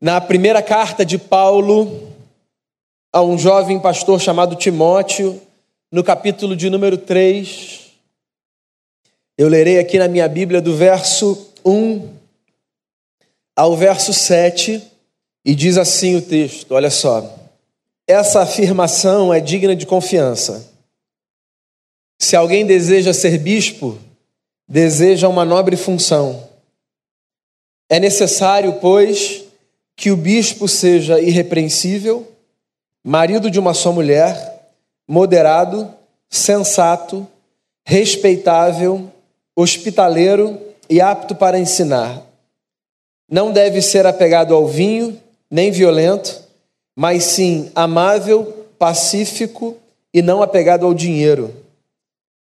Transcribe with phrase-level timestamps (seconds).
[0.00, 2.08] na primeira carta de Paulo
[3.12, 5.40] a um jovem pastor chamado Timóteo,
[5.92, 7.90] no capítulo de número 3.
[9.36, 12.08] Eu lerei aqui na minha Bíblia do verso 1
[13.56, 14.82] ao verso 7
[15.44, 17.36] e diz assim o texto: olha só.
[18.06, 20.68] Essa afirmação é digna de confiança.
[22.18, 23.98] Se alguém deseja ser bispo,
[24.68, 26.48] deseja uma nobre função.
[27.88, 29.44] É necessário, pois,
[30.00, 32.26] que o bispo seja irrepreensível,
[33.04, 34.72] marido de uma só mulher,
[35.06, 35.92] moderado,
[36.26, 37.28] sensato,
[37.84, 39.10] respeitável,
[39.54, 40.58] hospitaleiro
[40.88, 42.22] e apto para ensinar.
[43.30, 46.44] Não deve ser apegado ao vinho, nem violento,
[46.96, 49.76] mas sim amável, pacífico
[50.14, 51.54] e não apegado ao dinheiro.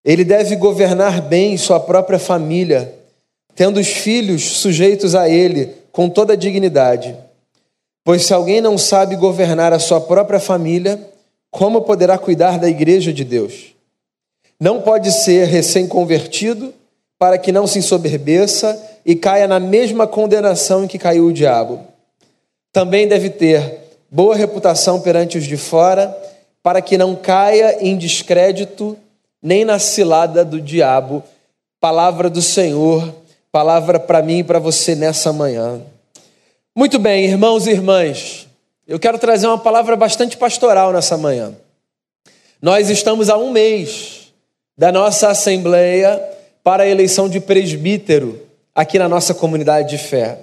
[0.04, 2.94] Ele deve governar bem sua própria família,
[3.56, 7.16] tendo os filhos sujeitos a ele com toda a dignidade.
[8.08, 10.98] Pois se alguém não sabe governar a sua própria família,
[11.52, 13.76] como poderá cuidar da igreja de Deus?
[14.58, 16.74] Não pode ser recém-convertido
[17.20, 21.82] para que não se ensoberbeça e caia na mesma condenação em que caiu o diabo.
[22.72, 23.78] Também deve ter
[24.10, 26.18] boa reputação perante os de fora,
[26.64, 28.98] para que não caia em descrédito
[29.44, 31.22] nem na cilada do diabo.
[31.78, 33.14] Palavra do Senhor,
[33.52, 35.82] palavra para mim e para você nessa manhã.
[36.78, 38.46] Muito bem, irmãos e irmãs,
[38.88, 41.56] eu quero trazer uma palavra bastante pastoral nessa manhã.
[42.62, 44.32] Nós estamos a um mês
[44.78, 46.22] da nossa assembleia
[46.64, 48.40] para a eleição de presbítero
[48.76, 50.42] aqui na nossa comunidade de fé.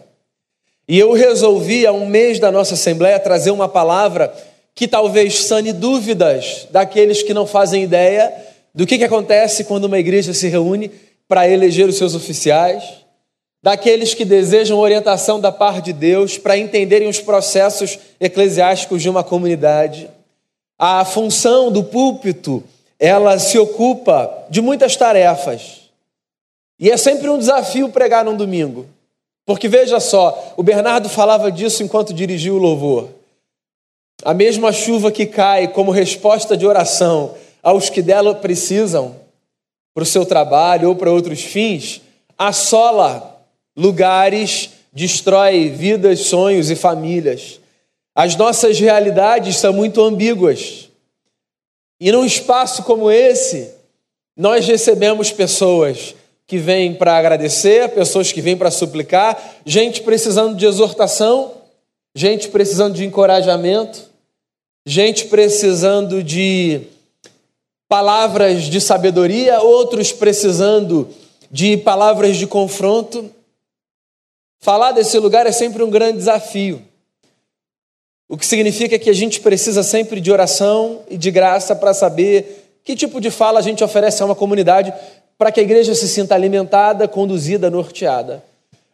[0.88, 4.34] E eu resolvi, há um mês da nossa assembleia, trazer uma palavra
[4.74, 8.34] que talvez sane dúvidas daqueles que não fazem ideia
[8.74, 10.90] do que, que acontece quando uma igreja se reúne
[11.28, 13.03] para eleger os seus oficiais,
[13.64, 19.24] daqueles que desejam orientação da parte de Deus para entenderem os processos eclesiásticos de uma
[19.24, 20.10] comunidade.
[20.78, 22.62] A função do púlpito,
[23.00, 25.88] ela se ocupa de muitas tarefas.
[26.78, 28.84] E é sempre um desafio pregar num domingo.
[29.46, 33.08] Porque veja só, o Bernardo falava disso enquanto dirigia o louvor.
[34.22, 39.16] A mesma chuva que cai como resposta de oração aos que dela precisam
[39.94, 42.02] para o seu trabalho ou para outros fins,
[42.36, 43.33] assola
[43.76, 47.60] lugares, destrói vidas, sonhos e famílias.
[48.14, 50.88] As nossas realidades são muito ambíguas.
[52.00, 53.72] E num espaço como esse,
[54.36, 56.14] nós recebemos pessoas
[56.46, 61.52] que vêm para agradecer, pessoas que vêm para suplicar, gente precisando de exortação,
[62.14, 64.02] gente precisando de encorajamento,
[64.86, 66.82] gente precisando de
[67.88, 71.08] palavras de sabedoria, outros precisando
[71.50, 73.30] de palavras de confronto.
[74.64, 76.80] Falar desse lugar é sempre um grande desafio.
[78.26, 82.64] O que significa que a gente precisa sempre de oração e de graça para saber
[82.82, 84.90] que tipo de fala a gente oferece a uma comunidade
[85.36, 88.42] para que a igreja se sinta alimentada, conduzida, norteada.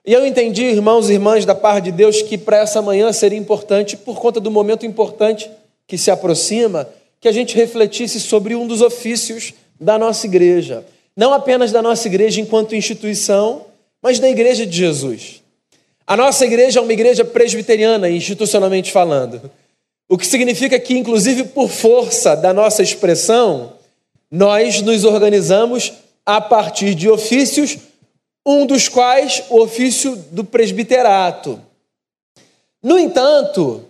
[0.05, 3.39] E eu entendi, irmãos e irmãs, da parte de Deus, que para essa manhã seria
[3.39, 5.49] importante, por conta do momento importante
[5.87, 6.89] que se aproxima,
[7.21, 10.85] que a gente refletisse sobre um dos ofícios da nossa igreja.
[11.17, 13.67] Não apenas da nossa igreja enquanto instituição,
[14.03, 15.40] mas da igreja de Jesus.
[16.11, 19.49] A nossa igreja é uma igreja presbiteriana, institucionalmente falando.
[20.09, 23.75] O que significa que, inclusive por força da nossa expressão,
[24.29, 25.93] nós nos organizamos
[26.27, 27.79] a partir de ofícios,
[28.45, 31.61] um dos quais o ofício do presbiterato.
[32.83, 33.85] No entanto,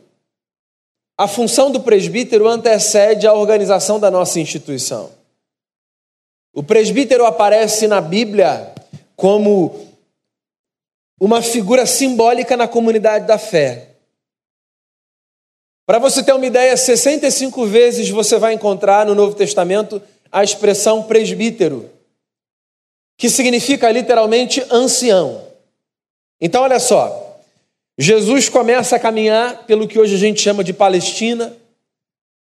[1.16, 5.10] a função do presbítero antecede a organização da nossa instituição.
[6.52, 8.74] O presbítero aparece na Bíblia
[9.16, 9.89] como
[11.20, 13.88] uma figura simbólica na comunidade da fé.
[15.86, 20.00] Para você ter uma ideia, 65 vezes você vai encontrar no Novo Testamento
[20.32, 21.90] a expressão presbítero,
[23.18, 25.44] que significa literalmente ancião.
[26.40, 27.38] Então, olha só,
[27.98, 31.54] Jesus começa a caminhar pelo que hoje a gente chama de Palestina,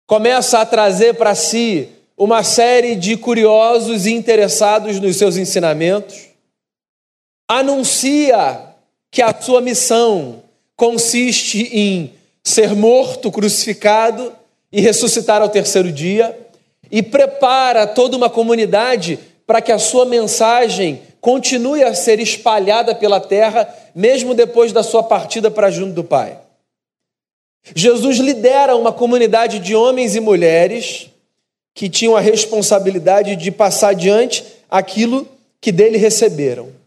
[0.07, 6.34] começa a trazer para si uma série de curiosos e interessados nos seus ensinamentos,
[7.49, 8.61] anuncia
[9.11, 10.43] que a sua missão
[10.77, 12.13] consiste em
[12.43, 14.33] ser morto, crucificado
[14.73, 16.39] e ressuscitar ao terceiro dia,
[16.91, 23.21] e prepara toda uma comunidade para que a sua mensagem continue a ser espalhada pela
[23.21, 26.39] terra, mesmo depois da sua partida para junto do Pai.
[27.75, 31.09] Jesus lidera uma comunidade de homens e mulheres
[31.75, 35.27] que tinham a responsabilidade de passar adiante aquilo
[35.61, 36.84] que dele receberam.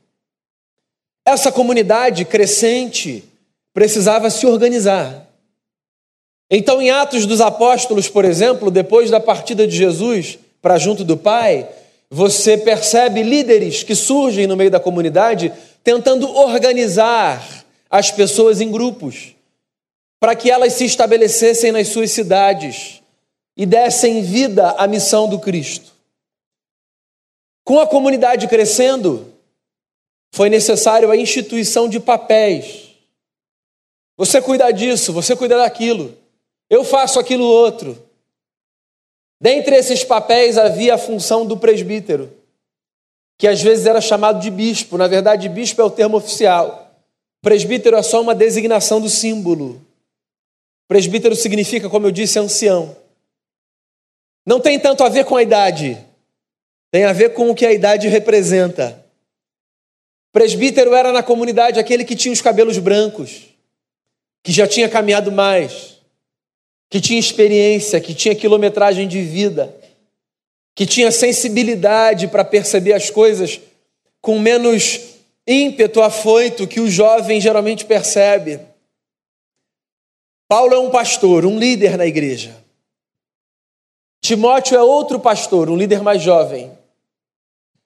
[1.28, 3.22] Essa comunidade crescente
[3.74, 5.28] precisava se organizar.
[6.50, 11.18] Então, em Atos dos Apóstolos, por exemplo, depois da partida de Jesus para junto do
[11.18, 11.68] Pai,
[12.10, 15.52] você percebe líderes que surgem no meio da comunidade
[15.84, 17.46] tentando organizar
[17.90, 19.36] as pessoas em grupos,
[20.22, 23.02] para que elas se estabelecessem nas suas cidades
[23.58, 25.92] e dessem vida à missão do Cristo.
[27.66, 29.34] Com a comunidade crescendo,
[30.34, 32.96] foi necessário a instituição de papéis.
[34.18, 36.18] Você cuida disso, você cuida daquilo.
[36.70, 37.98] Eu faço aquilo outro.
[39.40, 42.34] Dentre esses papéis havia a função do presbítero,
[43.38, 44.98] que às vezes era chamado de bispo.
[44.98, 46.96] Na verdade, bispo é o termo oficial.
[47.42, 49.80] Presbítero é só uma designação do símbolo.
[50.88, 52.96] Presbítero significa, como eu disse, ancião.
[54.46, 55.98] Não tem tanto a ver com a idade,
[56.90, 59.06] tem a ver com o que a idade representa.
[60.38, 63.48] Presbítero era na comunidade aquele que tinha os cabelos brancos,
[64.44, 65.98] que já tinha caminhado mais
[66.92, 69.76] que tinha experiência, que tinha quilometragem de vida,
[70.76, 73.60] que tinha sensibilidade para perceber as coisas
[74.22, 75.00] com menos
[75.48, 78.60] ímpeto afoito que o jovem geralmente percebe.
[80.48, 82.56] Paulo é um pastor, um líder na igreja.
[84.22, 86.72] Timóteo é outro pastor, um líder mais jovem.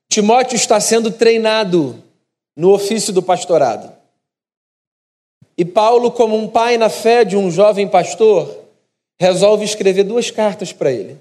[0.10, 2.11] Timóteo está sendo treinado
[2.56, 3.92] no ofício do pastorado.
[5.58, 8.58] E Paulo, como um pai na fé de um jovem pastor,
[9.20, 11.20] resolve escrever duas cartas para ele.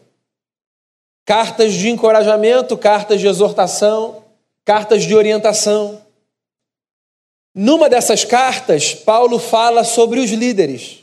[1.27, 4.25] Cartas de encorajamento, cartas de exortação,
[4.65, 6.01] cartas de orientação.
[7.55, 11.01] Numa dessas cartas, Paulo fala sobre os líderes.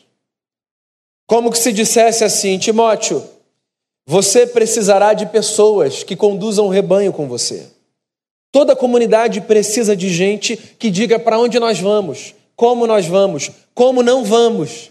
[1.27, 3.23] Como que se dissesse assim: Timóteo,
[4.07, 7.69] você precisará de pessoas que conduzam o rebanho com você.
[8.57, 14.01] Toda comunidade precisa de gente que diga para onde nós vamos, como nós vamos, como
[14.01, 14.89] não vamos.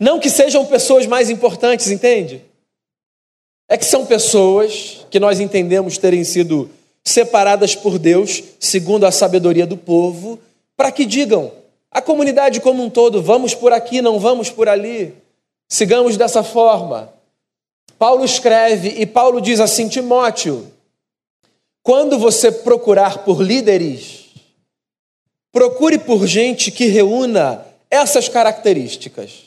[0.00, 2.42] Não que sejam pessoas mais importantes, entende?
[3.68, 6.68] É que são pessoas que nós entendemos terem sido
[7.04, 10.36] separadas por Deus, segundo a sabedoria do povo,
[10.76, 11.52] para que digam
[11.92, 15.14] a comunidade como um todo: vamos por aqui, não vamos por ali,
[15.68, 17.08] sigamos dessa forma.
[17.96, 20.72] Paulo escreve e Paulo diz assim: Timóteo,
[21.82, 24.26] quando você procurar por líderes,
[25.52, 29.44] procure por gente que reúna essas características.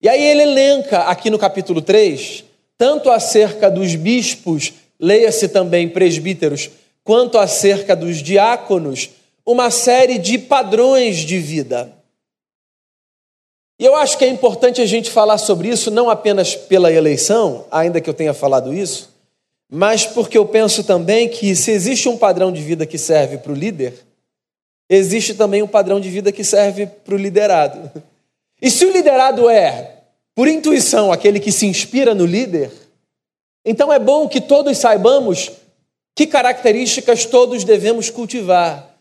[0.00, 2.44] E aí ele elenca aqui no capítulo 3,
[2.76, 6.70] tanto acerca dos bispos, leia-se também presbíteros,
[7.04, 9.10] quanto acerca dos diáconos,
[9.46, 11.92] uma série de padrões de vida.
[13.78, 17.64] E eu acho que é importante a gente falar sobre isso, não apenas pela eleição,
[17.70, 19.11] ainda que eu tenha falado isso,
[19.74, 23.52] mas porque eu penso também que se existe um padrão de vida que serve para
[23.52, 23.94] o líder,
[24.86, 27.90] existe também um padrão de vida que serve para o liderado.
[28.60, 30.02] E se o liderado é,
[30.34, 32.70] por intuição, aquele que se inspira no líder,
[33.64, 35.50] então é bom que todos saibamos
[36.14, 38.94] que características todos devemos cultivar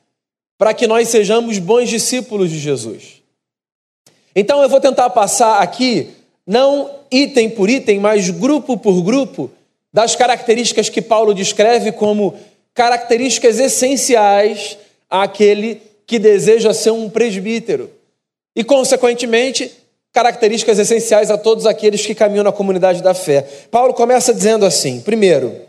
[0.58, 3.22] para que nós sejamos bons discípulos de Jesus.
[4.34, 6.12] Então eu vou tentar passar aqui,
[6.48, 9.52] não item por item, mas grupo por grupo,
[9.94, 12.38] das características que Paulo descreve como
[12.74, 14.78] características essenciais
[15.10, 17.90] àquele que deseja ser um presbítero.
[18.56, 19.72] E, consequentemente,
[20.12, 23.42] características essenciais a todos aqueles que caminham na comunidade da fé.
[23.70, 25.62] Paulo começa dizendo assim: primeiro,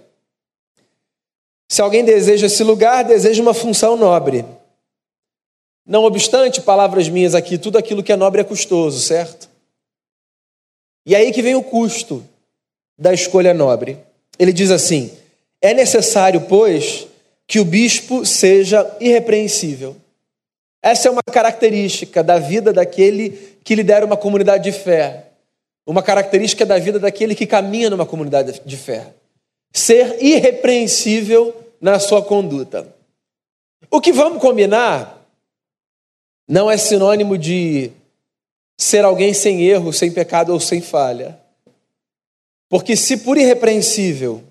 [1.69, 4.45] se alguém deseja esse lugar, deseja uma função nobre.
[5.87, 9.49] Não obstante, palavras minhas aqui, tudo aquilo que é nobre é custoso, certo?
[11.05, 12.25] E aí que vem o custo
[12.97, 13.99] da escolha nobre.
[14.39, 15.11] Ele diz assim:
[15.61, 17.07] é necessário, pois,
[17.47, 19.97] que o bispo seja irrepreensível.
[20.83, 25.27] Essa é uma característica da vida daquele que lidera uma comunidade de fé.
[25.87, 29.09] Uma característica da vida daquele que caminha numa comunidade de fé.
[29.73, 32.87] Ser irrepreensível na sua conduta.
[33.91, 35.23] O que vamos combinar
[36.49, 37.91] não é sinônimo de
[38.77, 41.39] ser alguém sem erro, sem pecado ou sem falha.
[42.73, 44.43] Porque se por irrepreensível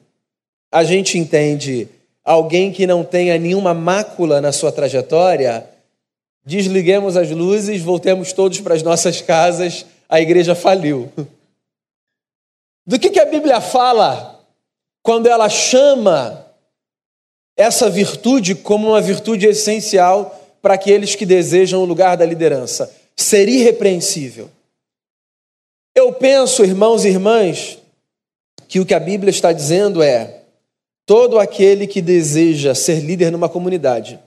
[0.72, 1.90] a gente entende
[2.24, 5.68] alguém que não tenha nenhuma mácula na sua trajetória,
[6.46, 11.12] desliguemos as luzes, voltemos todos para as nossas casas, a igreja faliu.
[12.86, 14.40] Do que, que a Bíblia fala
[15.02, 16.46] quando ela chama
[17.58, 22.96] essa virtude como uma virtude essencial para aqueles que desejam o lugar da liderança?
[23.16, 24.48] Ser irrepreensível.
[25.96, 27.81] Eu penso, irmãos e irmãs,
[28.72, 30.44] que o que a Bíblia está dizendo é:
[31.06, 34.18] todo aquele que deseja ser líder numa comunidade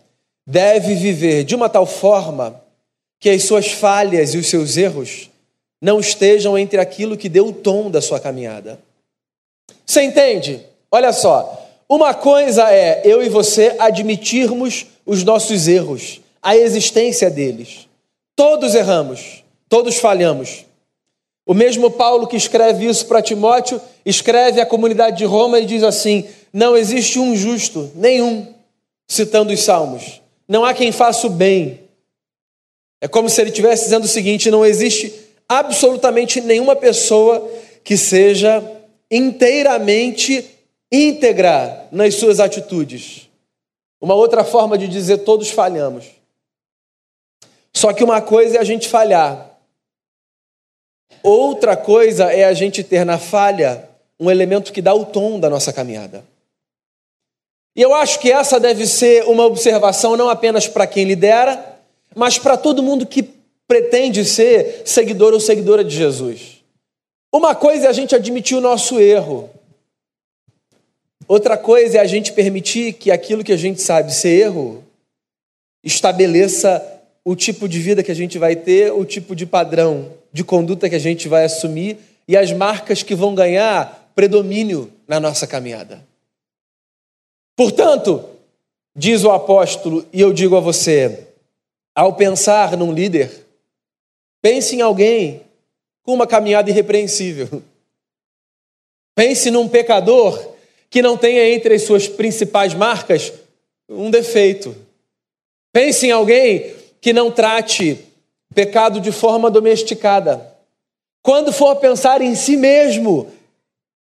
[0.47, 2.61] deve viver de uma tal forma
[3.19, 5.31] que as suas falhas e os seus erros
[5.81, 8.79] não estejam entre aquilo que deu o tom da sua caminhada.
[9.87, 10.61] Você entende?
[10.93, 11.67] Olha só.
[11.89, 17.89] Uma coisa é eu e você admitirmos os nossos erros, a existência deles.
[18.37, 20.67] Todos erramos, todos falhamos.
[21.47, 25.83] O mesmo Paulo que escreve isso para Timóteo, escreve à comunidade de Roma e diz
[25.83, 28.55] assim: Não existe um justo, nenhum,
[29.07, 30.23] citando os Salmos.
[30.49, 31.81] Não há quem faça o bem.
[33.01, 35.13] É como se ele estivesse dizendo o seguinte: não existe
[35.49, 37.47] absolutamente nenhuma pessoa
[37.83, 38.65] que seja
[39.11, 40.45] inteiramente
[40.91, 43.29] íntegra nas suas atitudes.
[44.01, 46.07] Uma outra forma de dizer todos falhamos.
[47.73, 49.54] Só que uma coisa é a gente falhar,
[51.23, 55.51] outra coisa é a gente ter na falha um elemento que dá o tom da
[55.51, 56.25] nossa caminhada.
[57.77, 61.79] E eu acho que essa deve ser uma observação não apenas para quem lidera,
[62.15, 63.29] mas para todo mundo que
[63.67, 66.63] pretende ser seguidor ou seguidora de Jesus.
[67.33, 69.51] Uma coisa é a gente admitir o nosso erro.
[71.27, 74.85] Outra coisa é a gente permitir que aquilo que a gente sabe ser erro
[75.83, 76.83] estabeleça
[77.25, 80.91] o tipo de vida que a gente vai ter, o tipo de padrão de conduta
[80.91, 86.05] que a gente vai assumir e as marcas que vão ganhar predomínio na nossa caminhada.
[87.57, 88.29] Portanto,
[88.97, 91.29] diz o apóstolo, e eu digo a você,
[91.95, 93.47] ao pensar num líder,
[94.43, 95.43] pense em alguém
[96.03, 97.63] com uma caminhada irrepreensível.
[99.17, 100.57] Pense num pecador
[100.91, 103.33] que não tenha entre as suas principais marcas
[103.89, 104.75] um defeito.
[105.73, 108.05] Pense em alguém que não trate
[108.55, 110.55] pecado de forma domesticada.
[111.23, 113.31] Quando for pensar em si mesmo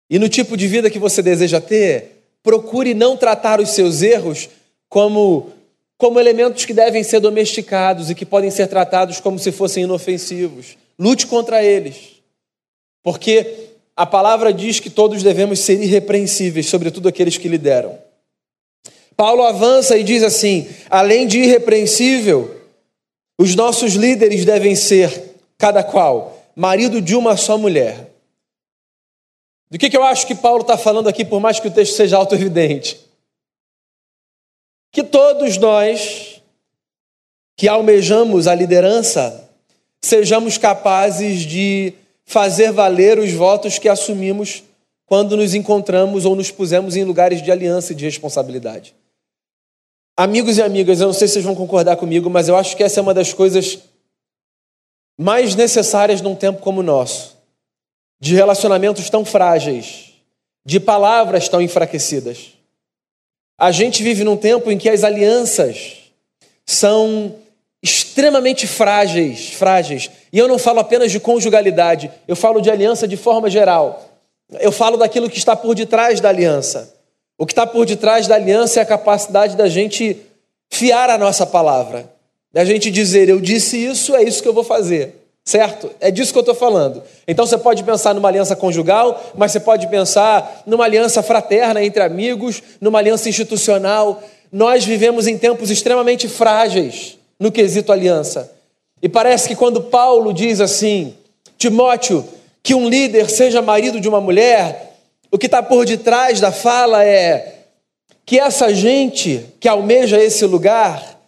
[0.09, 4.49] e no tipo de vida que você deseja ter, procure não tratar os seus erros
[4.89, 5.53] como
[5.99, 10.79] como elementos que devem ser domesticados e que podem ser tratados como se fossem inofensivos.
[10.97, 12.23] Lute contra eles.
[13.03, 17.99] Porque a palavra diz que todos devemos ser irrepreensíveis, sobretudo aqueles que lideram.
[19.17, 22.58] Paulo avança e diz assim: além de irrepreensível,
[23.39, 28.11] os nossos líderes devem ser, cada qual, marido de uma só mulher.
[29.71, 31.95] Do que, que eu acho que Paulo está falando aqui, por mais que o texto
[31.95, 33.09] seja auto-evidente?
[34.91, 36.43] que todos nós
[37.57, 39.49] que almejamos a liderança
[40.01, 41.93] sejamos capazes de
[42.25, 44.63] fazer valer os votos que assumimos
[45.07, 48.95] quando nos encontramos ou nos pusemos em lugares de aliança e de responsabilidade.
[50.21, 52.83] Amigos e amigas, eu não sei se vocês vão concordar comigo, mas eu acho que
[52.83, 53.79] essa é uma das coisas
[55.17, 57.37] mais necessárias num tempo como o nosso,
[58.19, 60.15] de relacionamentos tão frágeis,
[60.67, 62.49] de palavras tão enfraquecidas.
[63.57, 65.99] A gente vive num tempo em que as alianças
[66.67, 67.37] são
[67.81, 70.11] extremamente frágeis, frágeis.
[70.33, 74.05] E eu não falo apenas de conjugalidade, eu falo de aliança de forma geral.
[74.59, 76.98] Eu falo daquilo que está por detrás da aliança.
[77.39, 80.17] O que está por detrás da aliança é a capacidade da gente
[80.69, 82.13] fiar a nossa palavra,
[82.53, 85.15] da gente dizer, eu disse isso, é isso que eu vou fazer.
[85.45, 85.91] Certo?
[85.99, 87.03] É disso que eu estou falando.
[87.27, 92.03] Então você pode pensar numa aliança conjugal, mas você pode pensar numa aliança fraterna entre
[92.03, 94.23] amigos, numa aliança institucional.
[94.53, 98.53] Nós vivemos em tempos extremamente frágeis no quesito aliança.
[99.01, 101.15] E parece que quando Paulo diz assim,
[101.57, 102.29] Timóteo,
[102.63, 104.88] que um líder seja marido de uma mulher,
[105.31, 107.67] o que está por detrás da fala é
[108.25, 111.19] que essa gente que almeja esse lugar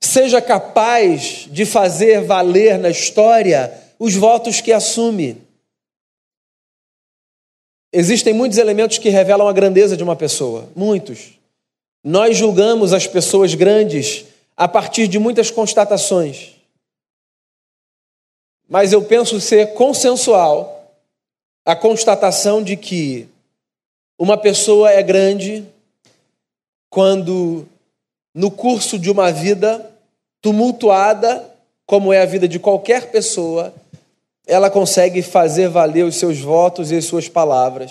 [0.00, 5.42] seja capaz de fazer valer na história os votos que assume.
[7.92, 11.38] Existem muitos elementos que revelam a grandeza de uma pessoa, muitos.
[12.04, 16.52] Nós julgamos as pessoas grandes a partir de muitas constatações.
[18.68, 20.75] Mas eu penso ser consensual
[21.66, 23.26] a constatação de que
[24.16, 25.66] uma pessoa é grande
[26.88, 27.66] quando
[28.32, 29.90] no curso de uma vida
[30.40, 31.44] tumultuada,
[31.84, 33.74] como é a vida de qualquer pessoa,
[34.46, 37.90] ela consegue fazer valer os seus votos e as suas palavras.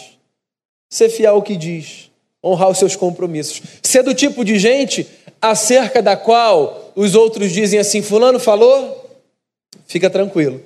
[0.89, 2.10] Ser fiel ao que diz,
[2.41, 3.62] honrar os seus compromissos.
[3.84, 5.05] Ser do tipo de gente
[5.41, 9.10] acerca da qual os outros dizem assim: Fulano falou,
[9.86, 10.63] fica tranquilo.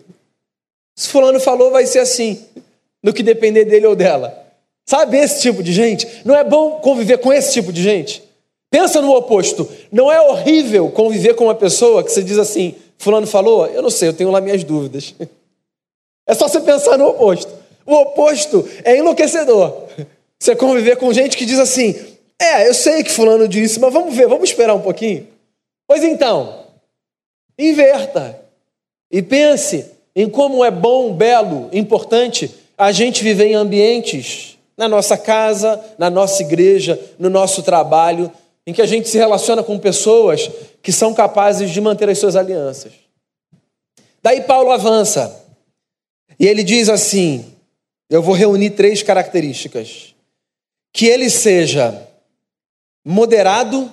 [0.95, 2.45] Se Fulano falou, vai ser assim,
[3.03, 4.47] no que depender dele ou dela.
[4.85, 6.07] Sabe esse tipo de gente?
[6.25, 8.23] Não é bom conviver com esse tipo de gente?
[8.71, 9.69] Pensa no oposto.
[9.91, 13.67] Não é horrível conviver com uma pessoa que você diz assim: Fulano falou?
[13.67, 15.13] Eu não sei, eu tenho lá minhas dúvidas.
[16.27, 17.51] É só você pensar no oposto.
[17.87, 19.87] O oposto é enlouquecedor.
[20.39, 21.95] Você conviver com gente que diz assim:
[22.39, 25.27] É, eu sei que Fulano disse, mas vamos ver, vamos esperar um pouquinho.
[25.87, 26.59] Pois então,
[27.59, 28.39] Inverta
[29.11, 32.49] e pense em como é bom, belo, importante
[32.79, 38.31] a gente viver em ambientes, na nossa casa, na nossa igreja, no nosso trabalho,
[38.65, 40.49] em que a gente se relaciona com pessoas
[40.81, 42.93] que são capazes de manter as suas alianças.
[44.23, 45.45] Daí Paulo avança
[46.39, 47.53] e ele diz assim:
[48.09, 50.15] eu vou reunir três características.
[50.91, 52.07] Que ele seja
[53.05, 53.91] moderado,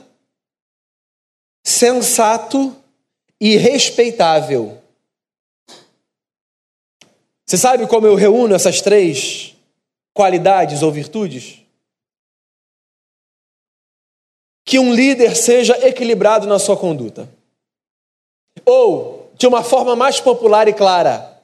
[1.67, 2.75] sensato
[3.41, 4.79] e respeitável.
[7.47, 9.55] Você sabe como eu reúno essas três
[10.13, 11.61] qualidades ou virtudes?
[14.65, 17.29] Que um líder seja equilibrado na sua conduta.
[18.65, 21.41] Ou, de uma forma mais popular e clara,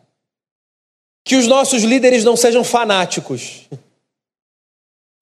[1.25, 3.69] que os nossos líderes não sejam fanáticos.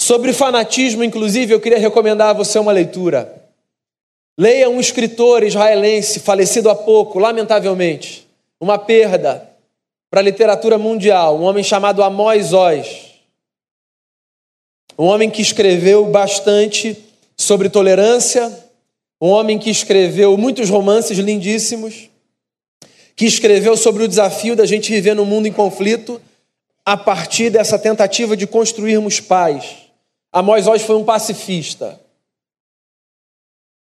[0.01, 3.51] Sobre fanatismo, inclusive, eu queria recomendar a você uma leitura.
[4.39, 8.27] Leia um escritor israelense falecido há pouco, lamentavelmente,
[8.59, 9.50] uma perda
[10.11, 13.11] para a literatura mundial, um homem chamado Amós Oz.
[14.99, 16.97] Um homem que escreveu bastante
[17.37, 18.53] sobre tolerância,
[19.21, 22.11] um homem que escreveu muitos romances lindíssimos,
[23.15, 26.21] que escreveu sobre o desafio da gente viver num mundo em conflito
[26.85, 29.77] a partir dessa tentativa de construirmos paz.
[30.33, 32.01] Amós Oz foi um pacifista.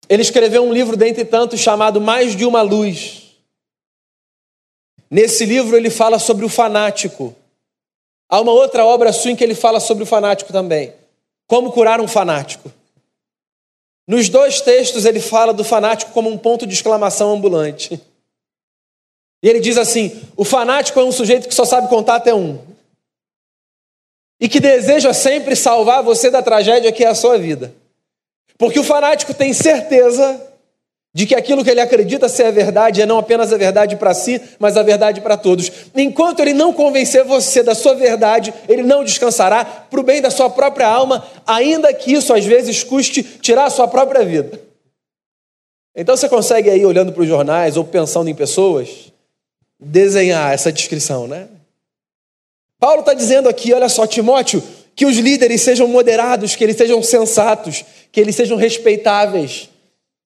[0.08, 3.23] Ele escreveu um livro, dentre tantos, chamado Mais de uma Luz.
[5.14, 7.36] Nesse livro ele fala sobre o fanático.
[8.28, 10.92] Há uma outra obra sua em que ele fala sobre o fanático também.
[11.46, 12.74] Como curar um fanático.
[14.08, 18.02] Nos dois textos ele fala do fanático como um ponto de exclamação ambulante.
[19.44, 22.60] E ele diz assim: o fanático é um sujeito que só sabe contar até um.
[24.42, 27.72] E que deseja sempre salvar você da tragédia que é a sua vida.
[28.58, 30.53] Porque o fanático tem certeza
[31.16, 34.16] de que aquilo que ele acredita ser a verdade é não apenas a verdade para
[34.16, 35.72] si, mas a verdade para todos.
[35.96, 40.32] Enquanto ele não convencer você da sua verdade, ele não descansará para o bem da
[40.32, 44.60] sua própria alma, ainda que isso às vezes custe tirar a sua própria vida.
[45.96, 49.14] Então você consegue aí, olhando para os jornais ou pensando em pessoas,
[49.80, 51.48] desenhar essa descrição, né?
[52.80, 54.64] Paulo está dizendo aqui, olha só, Timóteo,
[54.96, 59.70] que os líderes sejam moderados, que eles sejam sensatos, que eles sejam respeitáveis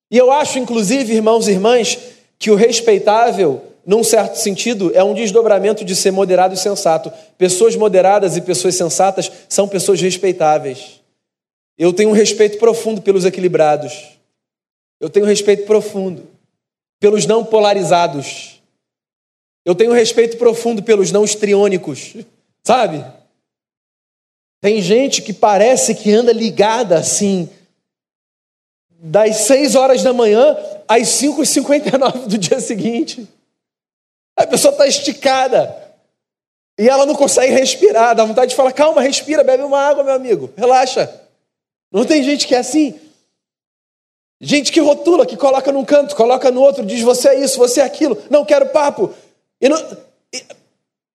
[0.09, 1.99] e eu acho, inclusive, irmãos e irmãs,
[2.39, 7.11] que o respeitável, num certo sentido, é um desdobramento de ser moderado e sensato.
[7.37, 11.01] Pessoas moderadas e pessoas sensatas são pessoas respeitáveis.
[11.77, 14.17] Eu tenho um respeito profundo pelos equilibrados.
[14.99, 16.27] Eu tenho um respeito profundo
[16.99, 18.61] pelos não polarizados.
[19.65, 22.15] Eu tenho um respeito profundo pelos não estriônicos.
[22.63, 23.05] Sabe?
[24.61, 27.49] Tem gente que parece que anda ligada assim
[28.99, 30.57] das 6 horas da manhã
[30.87, 33.27] às 5h59 do dia seguinte.
[34.35, 35.87] A pessoa está esticada.
[36.79, 40.13] E ela não consegue respirar, dá vontade de falar: calma, respira, bebe uma água, meu
[40.13, 41.21] amigo, relaxa.
[41.91, 42.99] Não tem gente que é assim?
[44.39, 47.81] Gente que rotula, que coloca num canto, coloca no outro, diz você é isso, você
[47.81, 49.11] é aquilo, não quero papo.
[49.59, 49.77] E não...
[50.31, 50.43] E...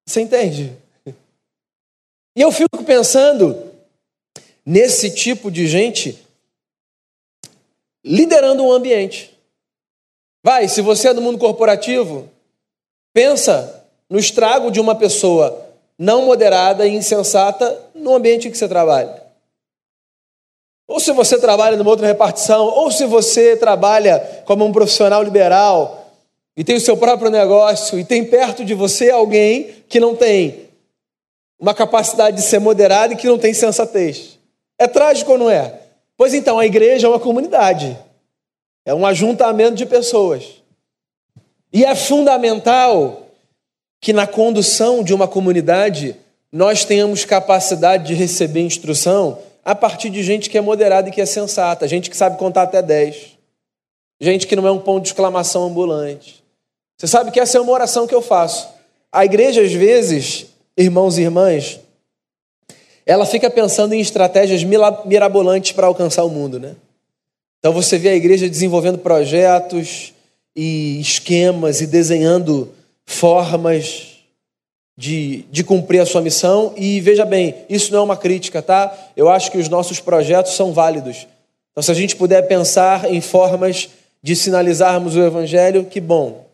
[0.04, 0.76] Você entende?
[2.34, 3.70] E eu fico pensando
[4.66, 6.18] nesse tipo de gente
[8.04, 9.36] liderando um ambiente.
[10.42, 12.28] Vai, se você é do mundo corporativo,
[13.12, 18.68] pensa no estrago de uma pessoa não moderada e insensata no ambiente em que você
[18.68, 19.22] trabalha.
[20.88, 26.10] Ou se você trabalha numa outra repartição, ou se você trabalha como um profissional liberal
[26.56, 30.68] e tem o seu próprio negócio e tem perto de você alguém que não tem
[31.58, 34.38] uma capacidade de ser moderado e que não tem sensatez.
[34.76, 35.81] É trágico ou não é?
[36.22, 37.98] Pois então, a igreja é uma comunidade,
[38.86, 40.62] é um ajuntamento de pessoas.
[41.72, 43.26] E é fundamental
[44.00, 46.14] que na condução de uma comunidade
[46.52, 51.20] nós tenhamos capacidade de receber instrução a partir de gente que é moderada e que
[51.20, 53.36] é sensata, gente que sabe contar até 10,
[54.20, 56.40] gente que não é um ponto de exclamação ambulante.
[56.96, 58.68] Você sabe que essa é uma oração que eu faço.
[59.10, 61.80] A igreja, às vezes, irmãos e irmãs,
[63.04, 66.76] ela fica pensando em estratégias mirabolantes para alcançar o mundo, né?
[67.58, 70.12] Então você vê a igreja desenvolvendo projetos
[70.54, 72.72] e esquemas e desenhando
[73.06, 74.18] formas
[74.96, 76.74] de, de cumprir a sua missão.
[76.76, 78.92] E veja bem, isso não é uma crítica, tá?
[79.16, 81.26] Eu acho que os nossos projetos são válidos.
[81.70, 83.88] Então, se a gente puder pensar em formas
[84.22, 86.46] de sinalizarmos o evangelho, que bom.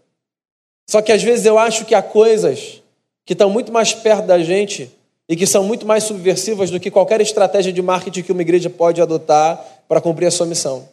[0.89, 2.83] Só que às vezes eu acho que há coisas
[3.27, 4.91] que estão muito mais perto da gente
[5.29, 8.71] e que são muito mais subversivas do que qualquer estratégia de marketing que uma igreja
[8.71, 10.89] pode adotar para cumprir a sua missão.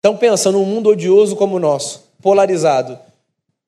[0.00, 2.98] Então pensa num mundo odioso como o nosso, polarizado.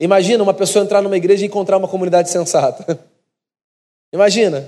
[0.01, 2.99] Imagina uma pessoa entrar numa igreja e encontrar uma comunidade sensata.
[4.13, 4.67] Imagina.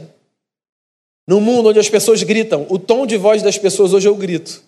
[1.26, 4.14] Num mundo onde as pessoas gritam, o tom de voz das pessoas hoje é o
[4.14, 4.62] grito.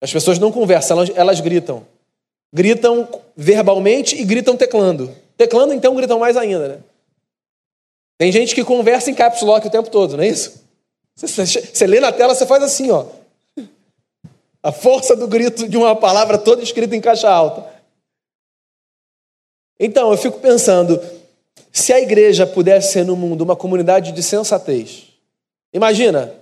[0.00, 1.84] As pessoas não conversam, elas, elas gritam.
[2.52, 5.10] Gritam verbalmente e gritam teclando.
[5.36, 6.78] Teclando, então, gritam mais ainda, né?
[8.18, 10.60] Tem gente que conversa em caps lock o tempo todo, não é isso?
[11.14, 13.06] Você, você, você lê na tela, você faz assim, ó.
[14.60, 17.64] A força do grito de uma palavra toda escrita em caixa alta.
[19.78, 21.00] Então, eu fico pensando,
[21.72, 25.04] se a igreja pudesse ser no mundo uma comunidade de sensatez,
[25.72, 26.34] imagina,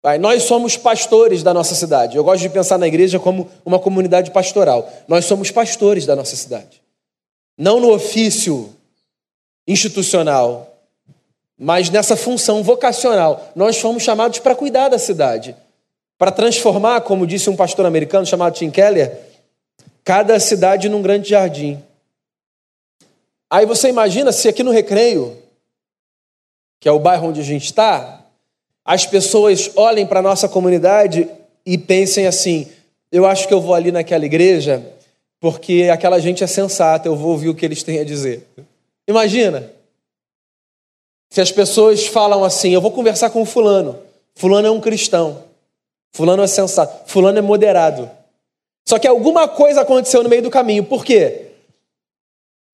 [0.00, 2.16] vai, nós somos pastores da nossa cidade.
[2.16, 4.88] Eu gosto de pensar na igreja como uma comunidade pastoral.
[5.08, 6.80] Nós somos pastores da nossa cidade.
[7.58, 8.72] Não no ofício
[9.66, 10.78] institucional,
[11.58, 13.52] mas nessa função vocacional.
[13.54, 15.56] Nós fomos chamados para cuidar da cidade,
[16.18, 19.18] para transformar, como disse um pastor americano chamado Tim Keller,
[20.04, 21.82] cada cidade num grande jardim.
[23.50, 25.36] Aí você imagina se aqui no Recreio,
[26.80, 28.22] que é o bairro onde a gente está,
[28.84, 31.28] as pessoas olhem para a nossa comunidade
[31.64, 32.68] e pensem assim:
[33.10, 34.84] eu acho que eu vou ali naquela igreja
[35.44, 38.46] porque aquela gente é sensata, eu vou ouvir o que eles têm a dizer.
[39.08, 39.70] Imagina.
[41.30, 43.98] Se as pessoas falam assim, eu vou conversar com o fulano.
[44.34, 45.44] Fulano é um cristão.
[46.12, 47.10] Fulano é sensato.
[47.10, 48.10] Fulano é moderado.
[48.86, 50.84] Só que alguma coisa aconteceu no meio do caminho.
[50.84, 51.46] Por quê?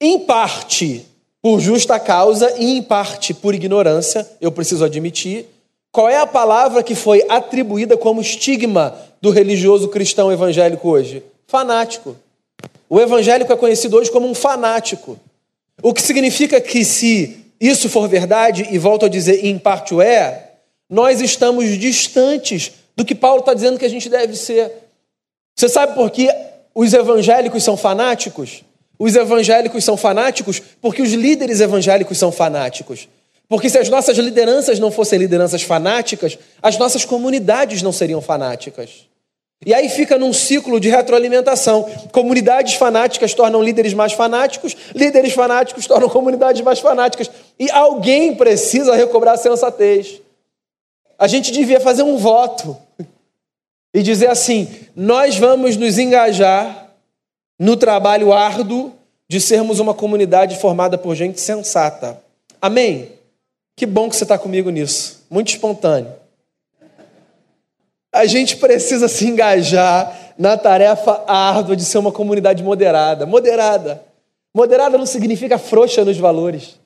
[0.00, 1.06] Em parte
[1.42, 5.46] por justa causa e em parte por ignorância, eu preciso admitir.
[5.90, 11.22] Qual é a palavra que foi atribuída como estigma do religioso cristão evangélico hoje?
[11.46, 12.14] Fanático.
[12.88, 15.18] O evangélico é conhecido hoje como um fanático.
[15.82, 20.00] O que significa que, se isso for verdade, e volto a dizer, em parte o
[20.00, 20.50] é,
[20.88, 24.72] nós estamos distantes do que Paulo está dizendo que a gente deve ser.
[25.56, 26.28] Você sabe por que
[26.74, 28.64] os evangélicos são fanáticos?
[28.98, 33.08] Os evangélicos são fanáticos porque os líderes evangélicos são fanáticos.
[33.48, 39.06] Porque se as nossas lideranças não fossem lideranças fanáticas, as nossas comunidades não seriam fanáticas.
[39.64, 41.82] E aí fica num ciclo de retroalimentação.
[42.12, 47.30] Comunidades fanáticas tornam líderes mais fanáticos, líderes fanáticos tornam comunidades mais fanáticas.
[47.58, 50.22] E alguém precisa recobrar a sensatez.
[51.18, 52.74] A gente devia fazer um voto
[53.92, 56.90] e dizer assim: nós vamos nos engajar
[57.58, 58.94] no trabalho árduo
[59.28, 62.20] de sermos uma comunidade formada por gente sensata.
[62.62, 63.12] Amém?
[63.76, 65.24] Que bom que você está comigo nisso.
[65.30, 66.19] Muito espontâneo.
[68.12, 73.26] A gente precisa se engajar na tarefa árdua de ser uma comunidade moderada.
[73.26, 74.04] Moderada.
[74.54, 76.78] Moderada não significa frouxa nos valores.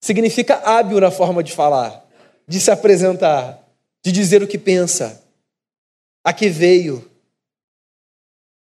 [0.00, 2.04] Significa hábil na forma de falar,
[2.46, 3.58] de se apresentar,
[4.04, 5.20] de dizer o que pensa,
[6.24, 7.10] a que veio.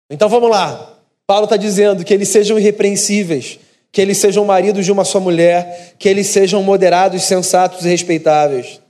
[0.09, 0.97] Então vamos lá.
[1.27, 3.59] Paulo está dizendo que eles sejam irrepreensíveis,
[3.91, 8.81] que eles sejam maridos de uma só mulher, que eles sejam moderados, sensatos e respeitáveis.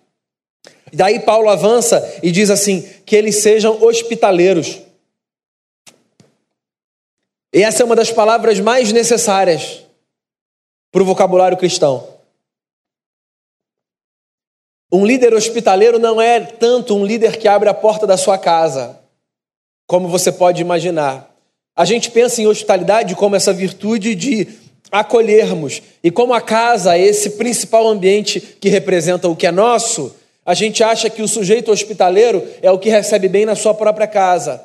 [0.93, 4.81] Daí Paulo avança e diz assim: que eles sejam hospitaleiros.
[7.53, 9.85] E essa é uma das palavras mais necessárias
[10.91, 12.09] para o vocabulário cristão.
[14.93, 19.01] Um líder hospitaleiro não é tanto um líder que abre a porta da sua casa,
[19.87, 21.35] como você pode imaginar.
[21.77, 24.47] A gente pensa em hospitalidade como essa virtude de
[24.93, 30.15] acolhermos, e como a casa é esse principal ambiente que representa o que é nosso,
[30.47, 34.07] a gente acha que o sujeito hospitaleiro é o que recebe bem na sua própria
[34.07, 34.63] casa.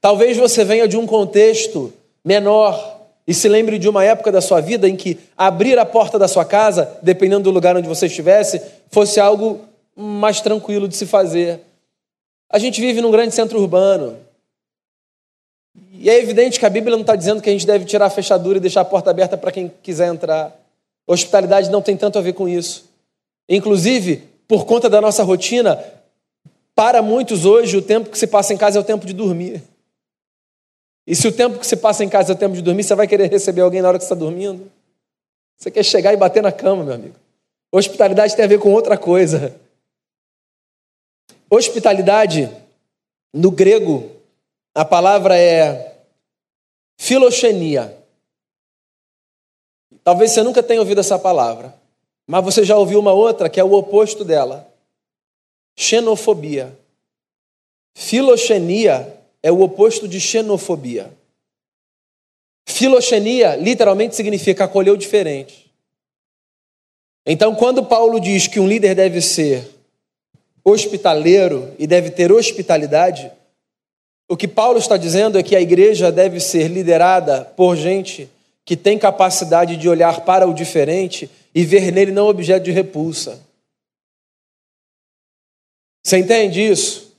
[0.00, 1.92] Talvez você venha de um contexto
[2.24, 6.18] menor e se lembre de uma época da sua vida em que abrir a porta
[6.18, 9.60] da sua casa, dependendo do lugar onde você estivesse, fosse algo
[9.96, 11.60] mais tranquilo de se fazer.
[12.50, 14.16] A gente vive num grande centro urbano.
[15.92, 18.10] E é evidente que a Bíblia não está dizendo que a gente deve tirar a
[18.10, 20.54] fechadura e deixar a porta aberta para quem quiser entrar.
[21.06, 22.84] Hospitalidade não tem tanto a ver com isso.
[23.48, 25.82] Inclusive, por conta da nossa rotina,
[26.74, 29.62] para muitos hoje, o tempo que se passa em casa é o tempo de dormir.
[31.06, 32.94] E se o tempo que se passa em casa é o tempo de dormir, você
[32.94, 34.70] vai querer receber alguém na hora que está dormindo?
[35.56, 37.16] Você quer chegar e bater na cama, meu amigo.
[37.70, 39.54] Hospitalidade tem a ver com outra coisa.
[41.48, 42.50] Hospitalidade,
[43.32, 44.10] no grego,
[44.74, 45.94] a palavra é
[46.98, 47.96] filoxenia.
[50.02, 51.74] Talvez você nunca tenha ouvido essa palavra.
[52.26, 54.68] Mas você já ouviu uma outra que é o oposto dela:
[55.76, 56.76] xenofobia.
[57.94, 61.12] Filoxenia é o oposto de xenofobia.
[62.66, 65.70] Filoxenia literalmente significa acolher o diferente.
[67.26, 69.68] Então, quando Paulo diz que um líder deve ser
[70.64, 73.30] hospitaleiro e deve ter hospitalidade,
[74.28, 78.28] o que Paulo está dizendo é que a igreja deve ser liderada por gente
[78.64, 83.40] que tem capacidade de olhar para o diferente e ver nele não objeto de repulsa.
[86.02, 87.14] Você entende isso?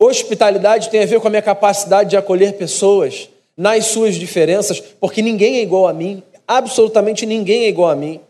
[0.00, 5.22] Hospitalidade tem a ver com a minha capacidade de acolher pessoas nas suas diferenças, porque
[5.22, 8.20] ninguém é igual a mim, absolutamente ninguém é igual a mim.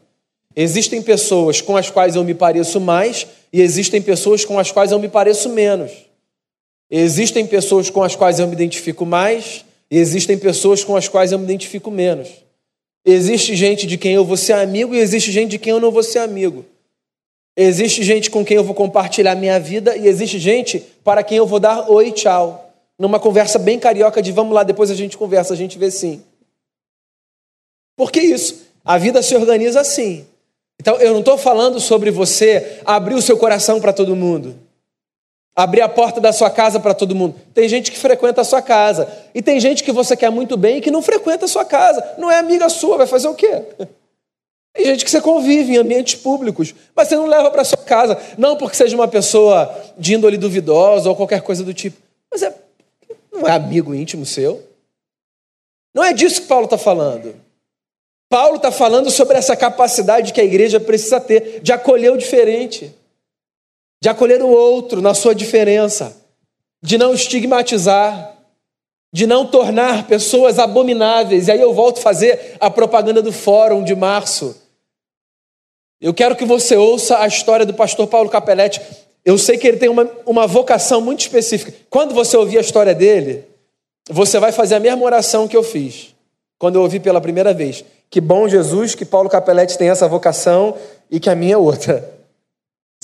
[0.56, 4.92] Existem pessoas com as quais eu me pareço mais e existem pessoas com as quais
[4.92, 5.90] eu me pareço menos.
[6.90, 11.32] Existem pessoas com as quais eu me identifico mais e existem pessoas com as quais
[11.32, 12.43] eu me identifico menos.
[13.04, 15.90] Existe gente de quem eu vou ser amigo e existe gente de quem eu não
[15.90, 16.64] vou ser amigo.
[17.56, 21.46] Existe gente com quem eu vou compartilhar minha vida e existe gente para quem eu
[21.46, 22.72] vou dar oi, tchau.
[22.98, 26.22] Numa conversa bem carioca de vamos lá, depois a gente conversa, a gente vê sim.
[27.96, 28.62] Por que isso?
[28.84, 30.26] A vida se organiza assim.
[30.80, 34.56] Então, eu não estou falando sobre você abrir o seu coração para todo mundo,
[35.56, 37.36] abrir a porta da sua casa para todo mundo.
[37.52, 40.78] Tem gente que frequenta a sua casa, e tem gente que você quer muito bem
[40.78, 42.14] e que não frequenta a sua casa.
[42.18, 43.62] Não é amiga sua, vai fazer o quê?
[44.72, 48.20] Tem gente que você convive em ambientes públicos, mas você não leva para sua casa,
[48.36, 51.96] não porque seja uma pessoa de índole duvidosa ou qualquer coisa do tipo,
[52.28, 52.52] mas é,
[53.32, 54.60] não é amigo íntimo seu.
[55.94, 57.36] Não é disso que Paulo está falando.
[58.28, 62.92] Paulo está falando sobre essa capacidade que a igreja precisa ter de acolher o diferente,
[64.04, 66.14] de acolher o outro na sua diferença,
[66.82, 68.36] de não estigmatizar,
[69.10, 71.48] de não tornar pessoas abomináveis.
[71.48, 74.60] E aí eu volto a fazer a propaganda do fórum de março.
[76.02, 78.78] Eu quero que você ouça a história do pastor Paulo Capelletti.
[79.24, 81.72] Eu sei que ele tem uma, uma vocação muito específica.
[81.88, 83.46] Quando você ouvir a história dele,
[84.10, 86.14] você vai fazer a mesma oração que eu fiz
[86.58, 87.82] quando eu ouvi pela primeira vez.
[88.10, 90.76] Que bom Jesus que Paulo Capelletti tem essa vocação
[91.10, 92.12] e que a minha é outra.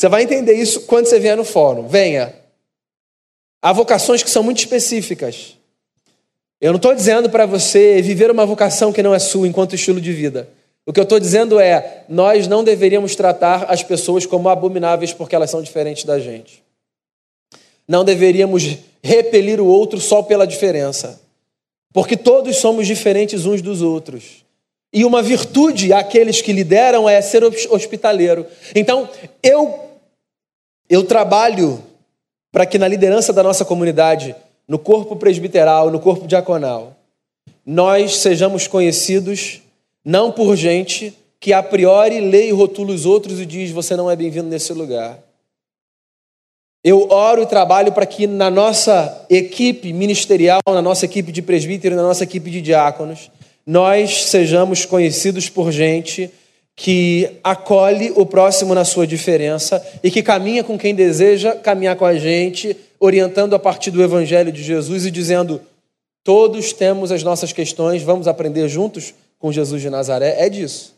[0.00, 1.86] Você vai entender isso quando você vier no fórum.
[1.86, 2.34] Venha.
[3.60, 5.58] Há vocações que são muito específicas.
[6.58, 10.00] Eu não estou dizendo para você viver uma vocação que não é sua enquanto estilo
[10.00, 10.48] de vida.
[10.86, 15.36] O que eu estou dizendo é: nós não deveríamos tratar as pessoas como abomináveis porque
[15.36, 16.64] elas são diferentes da gente.
[17.86, 21.20] Não deveríamos repelir o outro só pela diferença.
[21.92, 24.46] Porque todos somos diferentes uns dos outros.
[24.94, 28.46] E uma virtude àqueles que lideram é ser hospitaleiro.
[28.74, 29.06] Então,
[29.42, 29.89] eu
[30.90, 31.80] eu trabalho
[32.50, 34.34] para que na liderança da nossa comunidade,
[34.66, 36.96] no corpo presbiteral, no corpo diaconal,
[37.64, 39.62] nós sejamos conhecidos
[40.04, 44.10] não por gente que a priori lê e rotula os outros e diz: você não
[44.10, 45.18] é bem-vindo nesse lugar.
[46.82, 51.94] Eu oro e trabalho para que na nossa equipe ministerial, na nossa equipe de presbítero,
[51.94, 53.30] na nossa equipe de diáconos,
[53.64, 56.30] nós sejamos conhecidos por gente
[56.82, 62.06] que acolhe o próximo na sua diferença e que caminha com quem deseja caminhar com
[62.06, 65.60] a gente, orientando a partir do Evangelho de Jesus e dizendo:
[66.24, 70.36] todos temos as nossas questões, vamos aprender juntos com Jesus de Nazaré.
[70.38, 70.94] É disso.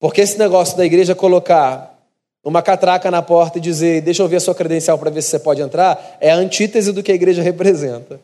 [0.00, 1.94] Porque esse negócio da igreja colocar
[2.42, 5.28] uma catraca na porta e dizer, deixa eu ver a sua credencial para ver se
[5.28, 8.18] você pode entrar, é a antítese do que a igreja representa.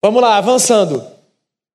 [0.00, 1.17] Vamos lá, avançando.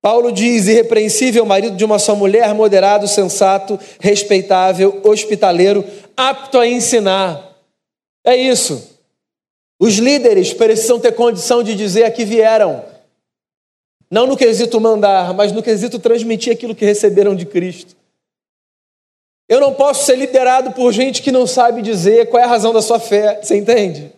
[0.04, 5.82] Paulo diz: irrepreensível, marido de uma só mulher, moderado, sensato, respeitável, hospitaleiro,
[6.14, 7.56] apto a ensinar.
[8.22, 9.00] É isso.
[9.80, 12.84] Os líderes precisam ter condição de dizer a que vieram.
[14.10, 17.96] Não no quesito mandar, mas no quesito transmitir aquilo que receberam de Cristo.
[19.48, 22.74] Eu não posso ser liderado por gente que não sabe dizer qual é a razão
[22.74, 24.12] da sua fé, você entende?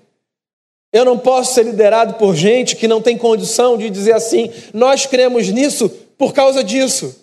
[0.97, 5.05] Eu não posso ser liderado por gente que não tem condição de dizer assim: nós
[5.05, 7.15] cremos nisso por causa disso.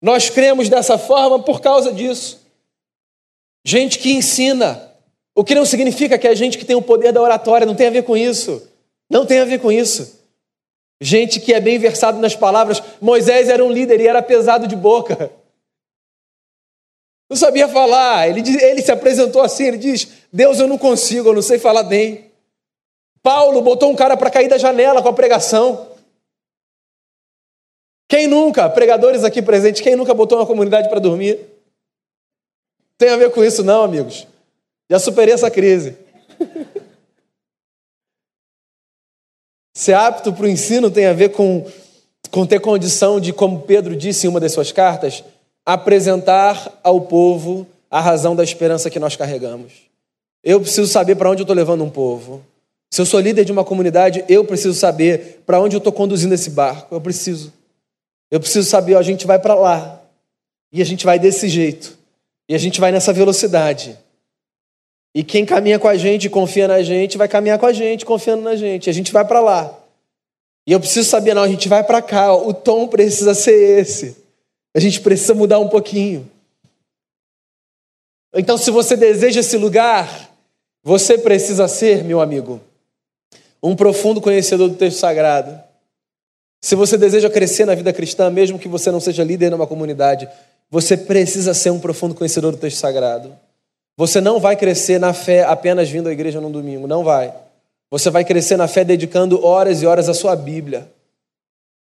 [0.00, 2.40] Nós cremos dessa forma por causa disso.
[3.64, 4.92] Gente que ensina,
[5.34, 7.88] o que não significa que é gente que tem o poder da oratória, não tem
[7.88, 8.62] a ver com isso.
[9.10, 10.20] Não tem a ver com isso.
[11.00, 12.80] Gente que é bem versado nas palavras.
[13.00, 15.32] Moisés era um líder e era pesado de boca.
[17.28, 18.28] Não sabia falar.
[18.28, 21.82] Ele, ele se apresentou assim: ele diz: Deus, eu não consigo, eu não sei falar
[21.82, 22.25] bem.
[23.26, 25.88] Paulo botou um cara para cair da janela com a pregação.
[28.08, 31.40] Quem nunca, pregadores aqui presentes, quem nunca botou uma comunidade para dormir?
[32.96, 34.28] Tem a ver com isso, não, amigos.
[34.88, 35.98] Já superei essa crise.
[39.76, 41.68] Ser apto para o ensino tem a ver com,
[42.30, 45.24] com ter condição de, como Pedro disse em uma das suas cartas,
[45.66, 49.72] apresentar ao povo a razão da esperança que nós carregamos.
[50.44, 52.40] Eu preciso saber para onde eu estou levando um povo.
[52.90, 56.34] Se eu sou líder de uma comunidade, eu preciso saber para onde eu estou conduzindo
[56.34, 56.94] esse barco.
[56.94, 57.52] Eu preciso.
[58.30, 60.02] Eu preciso saber, ó, a gente vai para lá.
[60.72, 61.96] E a gente vai desse jeito.
[62.48, 63.98] E a gente vai nessa velocidade.
[65.14, 68.42] E quem caminha com a gente, confia na gente, vai caminhar com a gente, confiando
[68.42, 68.90] na gente.
[68.90, 69.78] A gente vai para lá.
[70.66, 73.80] E eu preciso saber, não, a gente vai para cá, ó, o tom precisa ser
[73.80, 74.16] esse.
[74.74, 76.28] A gente precisa mudar um pouquinho.
[78.34, 80.28] Então, se você deseja esse lugar,
[80.82, 82.60] você precisa ser, meu amigo,
[83.62, 85.58] um profundo conhecedor do texto sagrado.
[86.60, 90.28] Se você deseja crescer na vida cristã, mesmo que você não seja líder numa comunidade,
[90.70, 93.32] você precisa ser um profundo conhecedor do texto sagrado.
[93.96, 97.32] Você não vai crescer na fé apenas vindo à igreja num domingo, não vai.
[97.90, 100.90] Você vai crescer na fé dedicando horas e horas à sua Bíblia.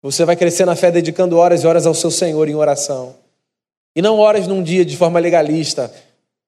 [0.01, 3.15] Você vai crescer na fé dedicando horas e horas ao seu Senhor em oração.
[3.95, 5.93] E não horas num dia de forma legalista.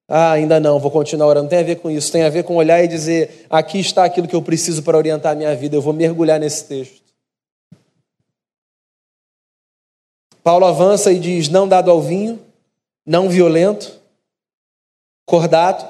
[0.06, 1.44] Ah, ainda não, vou continuar orando.
[1.44, 4.04] Não tem a ver com isso, tem a ver com olhar e dizer: aqui está
[4.04, 5.76] aquilo que eu preciso para orientar a minha vida.
[5.76, 7.02] Eu vou mergulhar nesse texto.
[10.42, 12.38] Paulo avança e diz: não dado ao vinho,
[13.06, 13.98] não violento,
[15.24, 15.86] cordato,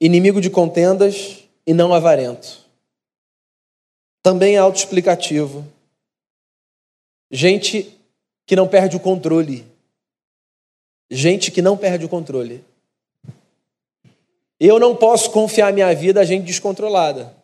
[0.00, 2.64] inimigo de contendas e não avarento.
[4.22, 5.64] Também é autoexplicativo.
[7.30, 7.96] Gente
[8.46, 9.66] que não perde o controle.
[11.10, 12.64] Gente que não perde o controle.
[14.58, 17.34] Eu não posso confiar minha vida a gente descontrolada.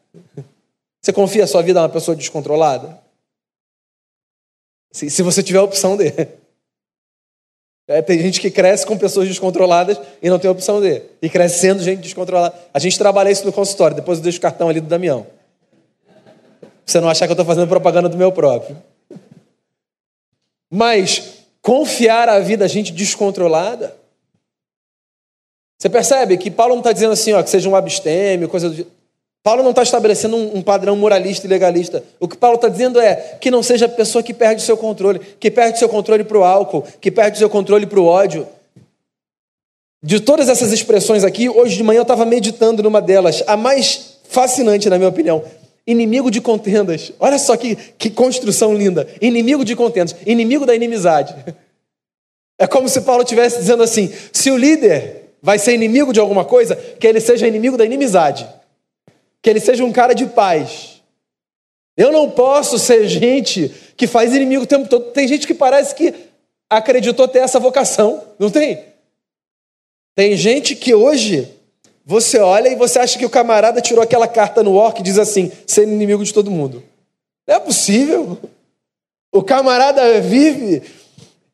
[1.00, 2.98] Você confia a sua vida a uma pessoa descontrolada?
[4.92, 6.12] Se, se você tiver a opção de.
[7.88, 11.02] É, tem gente que cresce com pessoas descontroladas e não tem a opção de.
[11.20, 12.54] E crescendo gente descontrolada.
[12.72, 15.26] A gente trabalha isso no consultório, depois eu deixo o cartão ali do Damião.
[16.60, 18.80] Pra você não achar que eu estou fazendo propaganda do meu próprio.
[20.70, 23.94] Mas confiar a vida a gente descontrolada
[25.82, 28.86] você percebe que Paulo não está dizendo assim, ó, que seja um abstêmio, coisa do
[29.42, 32.04] Paulo não está estabelecendo um, um, padrão moralista e legalista.
[32.20, 34.76] O que Paulo está dizendo é que não seja a pessoa que perde o seu
[34.76, 37.98] controle, que perde o seu controle para o álcool, que perde o seu controle para
[37.98, 38.46] o ódio.
[40.00, 44.18] De todas essas expressões aqui, hoje de manhã eu estava meditando numa delas, a mais
[44.28, 45.42] fascinante, na minha opinião.
[45.84, 47.10] Inimigo de contendas.
[47.18, 49.08] Olha só que, que construção linda.
[49.20, 50.14] Inimigo de contendas.
[50.24, 51.34] Inimigo da inimizade.
[52.58, 56.44] É como se Paulo estivesse dizendo assim: se o líder vai ser inimigo de alguma
[56.44, 58.48] coisa, que ele seja inimigo da inimizade.
[59.42, 61.02] Que ele seja um cara de paz.
[61.96, 65.10] Eu não posso ser gente que faz inimigo o tempo todo.
[65.10, 66.14] Tem gente que parece que
[66.70, 68.84] acreditou ter essa vocação, não tem?
[70.14, 71.48] Tem gente que hoje
[72.04, 75.18] você olha e você acha que o camarada tirou aquela carta no orc e diz
[75.18, 76.82] assim: ser inimigo de todo mundo.
[77.46, 78.38] Não é possível.
[79.32, 80.82] O camarada vive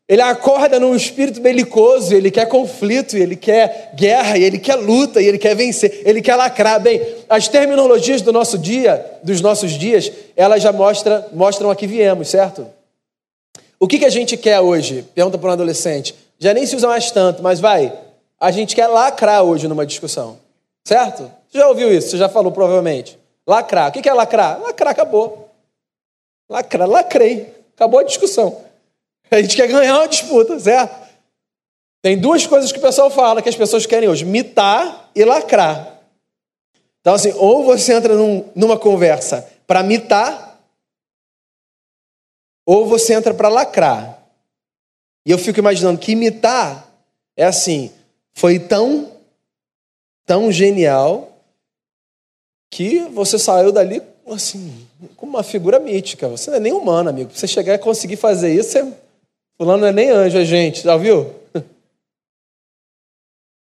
[0.09, 5.37] ele acorda num espírito belicoso, ele quer conflito, ele quer guerra, ele quer luta, ele
[5.37, 6.81] quer vencer, ele quer lacrar.
[6.81, 11.87] Bem, as terminologias do nosso dia, dos nossos dias, elas já mostram, mostram a que
[11.87, 12.66] viemos, certo?
[13.79, 15.05] O que, que a gente quer hoje?
[15.14, 16.14] Pergunta para um adolescente.
[16.38, 17.92] Já nem se usa mais tanto, mas vai.
[18.40, 20.38] A gente quer lacrar hoje numa discussão,
[20.85, 21.31] certo?
[21.51, 22.11] Você já ouviu isso?
[22.11, 23.18] Você já falou provavelmente.
[23.47, 23.90] Lacrar.
[23.90, 24.59] O que, que é lacrar?
[24.59, 25.51] Lacrar acabou.
[26.49, 27.53] Lacrar, lacrei.
[27.77, 28.67] Acabou a discussão.
[29.31, 31.09] A gente quer ganhar uma disputa, certo?
[32.03, 36.01] Tem duas coisas que o pessoal fala que as pessoas querem hoje: mitar e lacrar.
[37.01, 40.61] Então, assim, ou você entra num, numa conversa para mitar,
[42.67, 44.19] ou você entra para lacrar.
[45.27, 46.88] E eu fico imaginando que imitar
[47.37, 47.93] é assim,
[48.35, 49.12] foi tão,
[50.27, 51.33] tão genial
[52.71, 54.87] que você saiu dali assim,
[55.17, 56.29] como uma figura mítica.
[56.29, 57.31] Você não é nem humano, amigo.
[57.33, 58.93] Você chegar e conseguir fazer isso, você
[59.59, 61.35] Fulano não é nem anjo, é gente, já viu?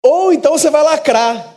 [0.05, 1.57] Ou então você vai lacrar.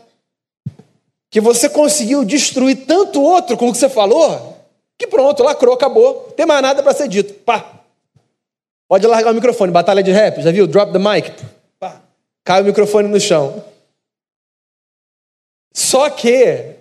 [1.32, 4.58] Que você conseguiu destruir tanto outro com o que você falou,
[5.00, 6.26] que pronto, lacrou, acabou.
[6.28, 7.34] Não tem mais nada para ser dito.
[7.34, 7.80] Pá.
[8.88, 9.72] Pode largar o microfone.
[9.72, 10.68] Batalha de rap, já viu?
[10.68, 11.34] Drop the mic.
[11.80, 12.02] Pá.
[12.44, 13.64] Cai o microfone no chão.
[15.74, 16.76] Só que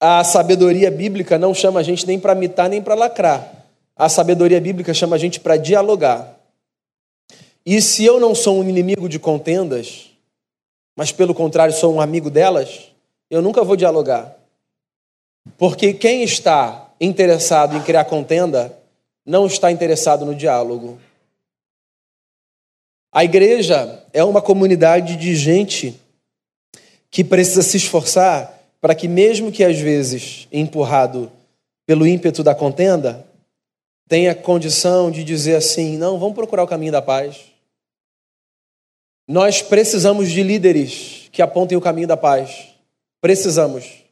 [0.00, 3.59] a sabedoria bíblica não chama a gente nem para mitar nem para lacrar.
[4.00, 6.34] A sabedoria bíblica chama a gente para dialogar.
[7.66, 10.08] E se eu não sou um inimigo de contendas,
[10.96, 12.90] mas pelo contrário sou um amigo delas,
[13.30, 14.34] eu nunca vou dialogar.
[15.58, 18.74] Porque quem está interessado em criar contenda
[19.26, 20.98] não está interessado no diálogo.
[23.12, 26.00] A igreja é uma comunidade de gente
[27.10, 31.30] que precisa se esforçar para que, mesmo que às vezes empurrado
[31.84, 33.28] pelo ímpeto da contenda,
[34.10, 37.44] tenha condição de dizer assim: não, vamos procurar o caminho da paz.
[39.26, 42.74] Nós precisamos de líderes que apontem o caminho da paz.
[43.20, 44.02] Precisamos.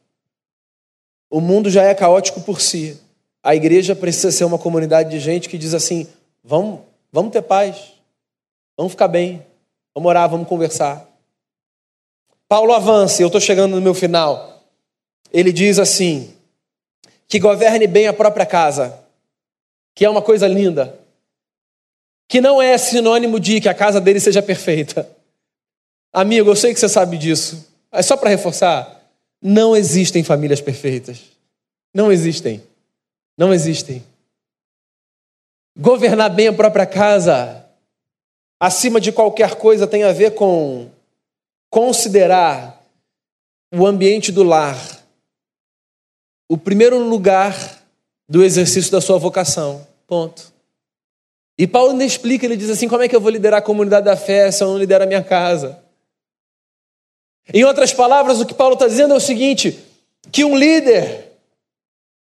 [1.29, 2.97] O mundo já é caótico por si.
[3.43, 6.07] A igreja precisa ser uma comunidade de gente que diz assim:
[6.41, 6.79] vamos,
[7.11, 7.91] vamos ter paz,
[8.77, 9.45] vamos ficar bem,
[9.93, 11.05] vamos orar, vamos conversar.
[12.47, 14.63] Paulo avança, eu estou chegando no meu final.
[15.33, 16.33] Ele diz assim:
[17.27, 19.08] que governe bem a própria casa,
[19.99, 20.97] que é uma coisa linda,
[22.25, 25.05] que não é sinônimo de que a casa dele seja perfeita.
[26.13, 27.67] Amigo, eu sei que você sabe disso.
[27.91, 28.97] É só para reforçar:
[29.41, 31.19] não existem famílias perfeitas.
[31.93, 32.63] Não existem.
[33.37, 34.01] Não existem.
[35.77, 37.65] Governar bem a própria casa,
[38.57, 40.89] acima de qualquer coisa, tem a ver com
[41.69, 42.81] considerar
[43.75, 44.97] o ambiente do lar
[46.47, 47.83] o primeiro lugar
[48.29, 49.88] do exercício da sua vocação.
[50.09, 50.51] Ponto.
[51.55, 54.05] E Paulo ainda explica, ele diz assim: como é que eu vou liderar a comunidade
[54.05, 55.83] da fé se eu não lidero a minha casa?
[57.53, 59.77] Em outras palavras, o que Paulo está dizendo é o seguinte:
[60.31, 61.37] que um líder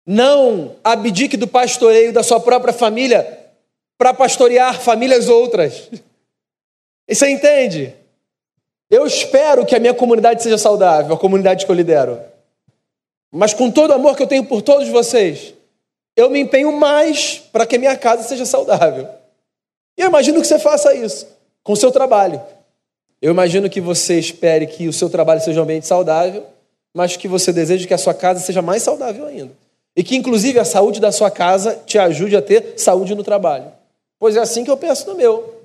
[0.07, 3.41] não abdique do pastoreio da sua própria família
[3.99, 5.91] para pastorear famílias outras.
[7.09, 7.93] E você entende?
[8.89, 12.21] Eu espero que a minha comunidade seja saudável, a comunidade que eu lidero.
[13.33, 15.55] Mas com todo o amor que eu tenho por todos vocês,
[16.17, 19.09] eu me empenho mais para que a minha casa seja saudável.
[19.97, 21.27] E eu imagino que você faça isso
[21.63, 22.41] com o seu trabalho.
[23.21, 26.45] Eu imagino que você espere que o seu trabalho seja um ambiente saudável,
[26.93, 29.53] mas que você deseje que a sua casa seja mais saudável ainda.
[29.97, 33.73] E que, inclusive, a saúde da sua casa te ajude a ter saúde no trabalho.
[34.19, 35.63] Pois é assim que eu penso no meu.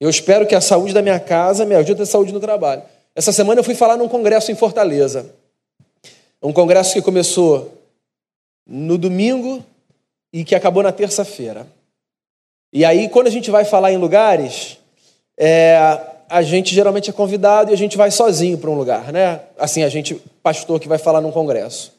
[0.00, 2.82] Eu espero que a saúde da minha casa me ajude a ter saúde no trabalho.
[3.14, 5.26] Essa semana eu fui falar num congresso em Fortaleza.
[6.42, 7.72] Um congresso que começou
[8.66, 9.64] no domingo
[10.34, 11.64] e que acabou na terça-feira.
[12.72, 14.76] E aí, quando a gente vai falar em lugares,
[15.38, 15.78] é,
[16.28, 19.42] a gente geralmente é convidado e a gente vai sozinho para um lugar, né?
[19.56, 21.92] Assim, a gente, pastor que vai falar num congresso.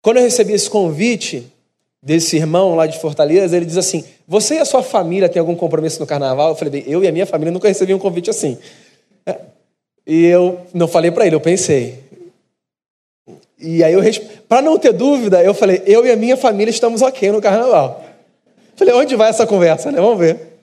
[0.00, 1.50] Quando eu recebi esse convite
[2.00, 5.56] desse irmão lá de Fortaleza, ele diz assim: Você e a sua família têm algum
[5.56, 6.50] compromisso no carnaval?
[6.50, 8.56] Eu falei: Eu e a minha família nunca recebi um convite assim.
[10.06, 11.98] E eu não falei para ele, eu pensei.
[13.64, 14.02] E aí eu,
[14.46, 18.04] para não ter dúvida, eu falei: Eu e a minha família estamos ok no carnaval.
[18.76, 20.00] Falei: Onde vai essa conversa, né?
[20.00, 20.54] Vamos ver.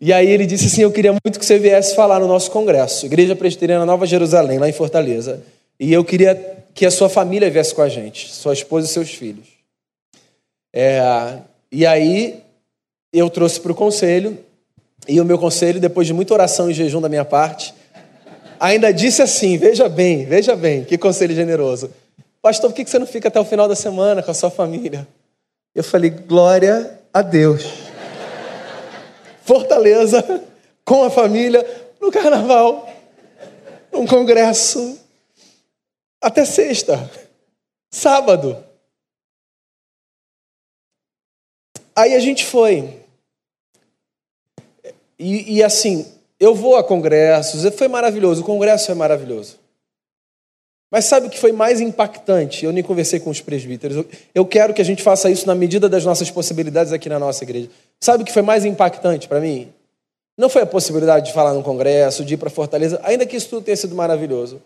[0.00, 3.04] E aí ele disse assim: Eu queria muito que você viesse falar no nosso congresso,
[3.04, 5.42] Igreja Presbiteriana Nova Jerusalém, lá em Fortaleza.
[5.78, 6.34] E eu queria
[6.74, 9.46] que a sua família viesse com a gente, sua esposa e seus filhos.
[10.72, 11.38] É,
[11.70, 12.42] e aí
[13.12, 14.38] eu trouxe para o conselho,
[15.08, 17.74] e o meu conselho, depois de muita oração e jejum da minha parte,
[18.60, 21.90] ainda disse assim: Veja bem, veja bem, que conselho generoso.
[22.42, 25.08] Pastor, por que você não fica até o final da semana com a sua família?
[25.74, 27.64] Eu falei: Glória a Deus.
[29.42, 30.44] Fortaleza,
[30.84, 31.66] com a família,
[32.00, 32.88] no carnaval,
[33.92, 34.98] num congresso,
[36.20, 37.10] até sexta,
[37.90, 38.64] sábado.
[41.96, 43.00] Aí a gente foi.
[45.18, 46.10] E, e, assim,
[46.40, 49.58] eu vou a congressos, foi maravilhoso, o congresso é maravilhoso.
[50.90, 52.64] Mas sabe o que foi mais impactante?
[52.64, 53.98] Eu nem conversei com os presbíteros.
[53.98, 57.18] Eu, eu quero que a gente faça isso na medida das nossas possibilidades aqui na
[57.18, 57.68] nossa igreja.
[58.00, 59.68] Sabe o que foi mais impactante para mim?
[60.36, 63.50] Não foi a possibilidade de falar no congresso, de ir para Fortaleza, ainda que isso
[63.50, 64.60] tudo tenha sido maravilhoso.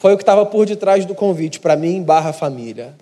[0.00, 2.94] Foi o que estava por detrás do convite para mim barra família.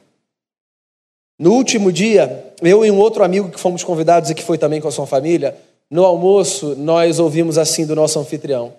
[1.38, 4.80] No último dia, eu e um outro amigo que fomos convidados e que foi também
[4.80, 5.54] com a sua família,
[5.90, 8.74] no almoço nós ouvimos assim do nosso anfitrião: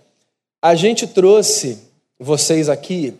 [0.62, 1.80] a gente trouxe
[2.20, 3.14] vocês aqui,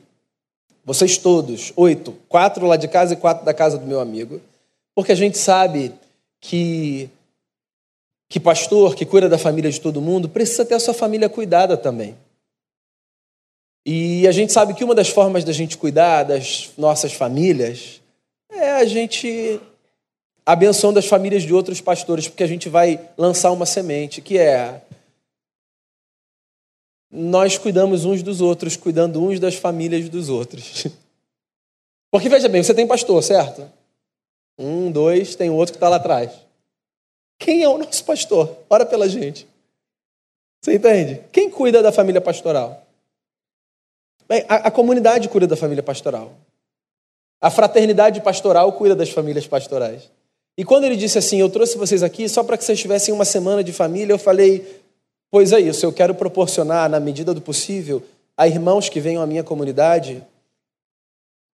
[0.84, 4.42] vocês todos, oito, quatro lá de casa e quatro da casa do meu amigo,
[4.96, 5.94] porque a gente sabe
[6.40, 7.10] que
[8.30, 11.78] que pastor que cuida da família de todo mundo precisa ter a sua família cuidada
[11.78, 12.16] também.
[13.86, 18.02] E a gente sabe que uma das formas da gente cuidar das nossas famílias
[18.52, 19.62] é a gente
[20.48, 24.82] abençoando as famílias de outros pastores, porque a gente vai lançar uma semente, que é
[27.12, 30.88] nós cuidamos uns dos outros, cuidando uns das famílias dos outros.
[32.12, 33.70] Porque veja bem, você tem pastor, certo?
[34.58, 36.32] Um, dois, tem outro que está lá atrás.
[37.38, 38.58] Quem é o nosso pastor?
[38.70, 39.48] Ora pela gente.
[40.62, 41.24] Você entende?
[41.32, 42.86] Quem cuida da família pastoral?
[44.28, 46.34] Bem, a, a comunidade cuida da família pastoral.
[47.42, 50.10] A fraternidade pastoral cuida das famílias pastorais.
[50.58, 53.26] E quando ele disse assim, eu trouxe vocês aqui só para que vocês tivessem uma
[53.26, 54.82] semana de família, eu falei,
[55.30, 58.02] pois é isso, eu quero proporcionar, na medida do possível,
[58.36, 60.24] a irmãos que venham à minha comunidade,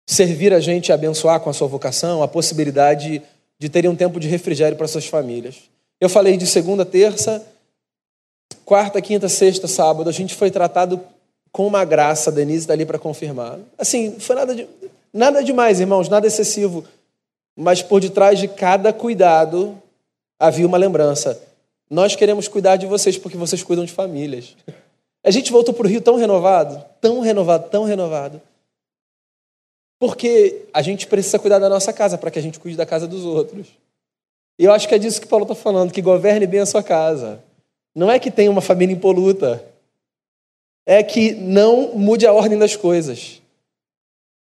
[0.07, 3.21] servir a gente a abençoar com a sua vocação, a possibilidade
[3.57, 5.55] de terem um tempo de refrigério para suas famílias.
[5.99, 7.45] Eu falei de segunda, terça,
[8.65, 10.09] quarta, quinta, sexta, sábado.
[10.09, 10.99] A gente foi tratado
[11.51, 13.59] com uma graça, a Denise está ali para confirmar.
[13.77, 14.67] Assim, foi nada, de,
[15.13, 16.83] nada demais, irmãos, nada excessivo.
[17.55, 19.81] Mas por detrás de cada cuidado
[20.39, 21.41] havia uma lembrança.
[21.89, 24.55] Nós queremos cuidar de vocês porque vocês cuidam de famílias.
[25.23, 28.41] A gente voltou para o Rio tão renovado, tão renovado, tão renovado.
[29.99, 33.07] Porque a gente precisa cuidar da nossa casa para que a gente cuide da casa
[33.07, 33.67] dos outros.
[34.57, 36.81] E eu acho que é disso que Paulo está falando, que governe bem a sua
[36.81, 37.43] casa.
[37.95, 39.63] Não é que tenha uma família impoluta,
[40.85, 43.41] é que não mude a ordem das coisas.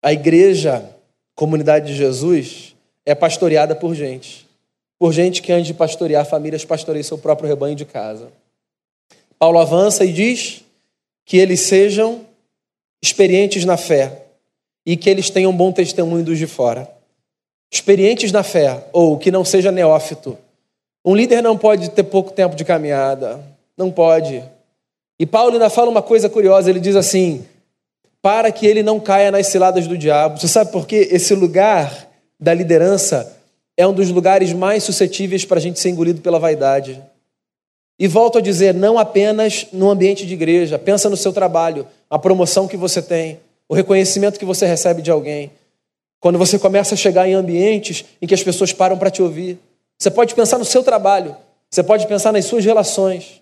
[0.04, 0.90] A igreja,
[1.36, 2.76] comunidade de Jesus,
[3.08, 4.46] é pastoreada por gente.
[5.00, 8.28] Por gente que, antes de pastorear famílias, pastoreia seu próprio rebanho de casa.
[9.40, 10.62] Paulo avança e diz
[11.26, 12.26] que eles sejam
[13.02, 14.24] experientes na fé
[14.86, 16.92] e que eles tenham bom testemunho dos de fora.
[17.72, 20.38] Experientes na fé, ou que não seja neófito.
[21.06, 23.40] Um líder não pode ter pouco tempo de caminhada.
[23.78, 24.44] Não pode.
[25.18, 27.46] E Paulo ainda fala uma coisa curiosa: ele diz assim,
[28.22, 30.40] para que ele não caia nas ciladas do diabo.
[30.40, 31.08] Você sabe por quê?
[31.10, 32.07] Esse lugar
[32.40, 33.36] da liderança
[33.76, 37.02] é um dos lugares mais suscetíveis para a gente ser engolido pela vaidade.
[38.00, 42.20] E volto a dizer, não apenas no ambiente de igreja, pensa no seu trabalho, a
[42.20, 45.52] promoção que você tem, o reconhecimento que você recebe de alguém.
[46.20, 49.60] Quando você começa a chegar em ambientes em que as pessoas param para te ouvir.
[49.98, 51.36] Você pode pensar no seu trabalho,
[51.70, 53.42] você pode pensar nas suas relações.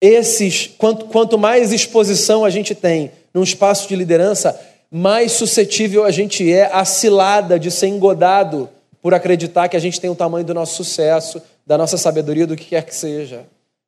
[0.00, 4.58] Esses, quanto, quanto mais exposição a gente tem num espaço de liderança,
[4.90, 8.68] mais suscetível a gente é à cilada de ser engodado
[9.02, 12.56] por acreditar que a gente tem o tamanho do nosso sucesso, da nossa sabedoria, do
[12.56, 13.44] que quer que seja.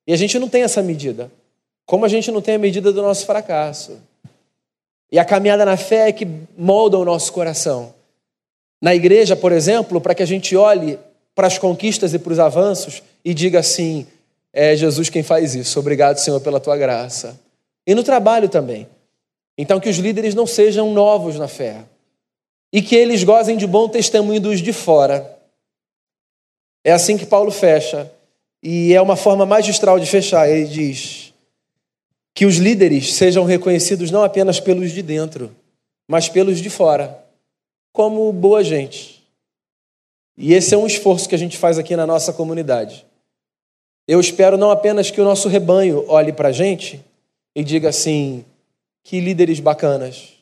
[0.07, 1.31] E a gente não tem essa medida.
[1.87, 3.99] Como a gente não tem a medida do nosso fracasso.
[5.11, 6.27] E a caminhada na fé é que
[6.57, 7.95] molda o nosso coração.
[8.81, 10.99] Na igreja, por exemplo, para que a gente olhe
[11.35, 14.07] para as conquistas e para os avanços e diga assim:
[14.53, 15.79] é Jesus quem faz isso.
[15.79, 17.39] Obrigado, Senhor, pela tua graça.
[17.87, 18.87] E no trabalho também.
[19.59, 21.85] Então, que os líderes não sejam novos na fé,
[22.73, 25.37] e que eles gozem de bom testemunho dos de fora.
[26.85, 28.11] É assim que Paulo fecha,
[28.63, 30.49] e é uma forma magistral de fechar.
[30.49, 31.35] Ele diz
[32.35, 35.55] que os líderes sejam reconhecidos não apenas pelos de dentro,
[36.07, 37.25] mas pelos de fora,
[37.93, 39.19] como boa gente.
[40.37, 43.05] E esse é um esforço que a gente faz aqui na nossa comunidade.
[44.07, 47.05] Eu espero não apenas que o nosso rebanho olhe para a gente
[47.57, 48.45] e diga assim:
[49.09, 50.35] que líderes bacanas,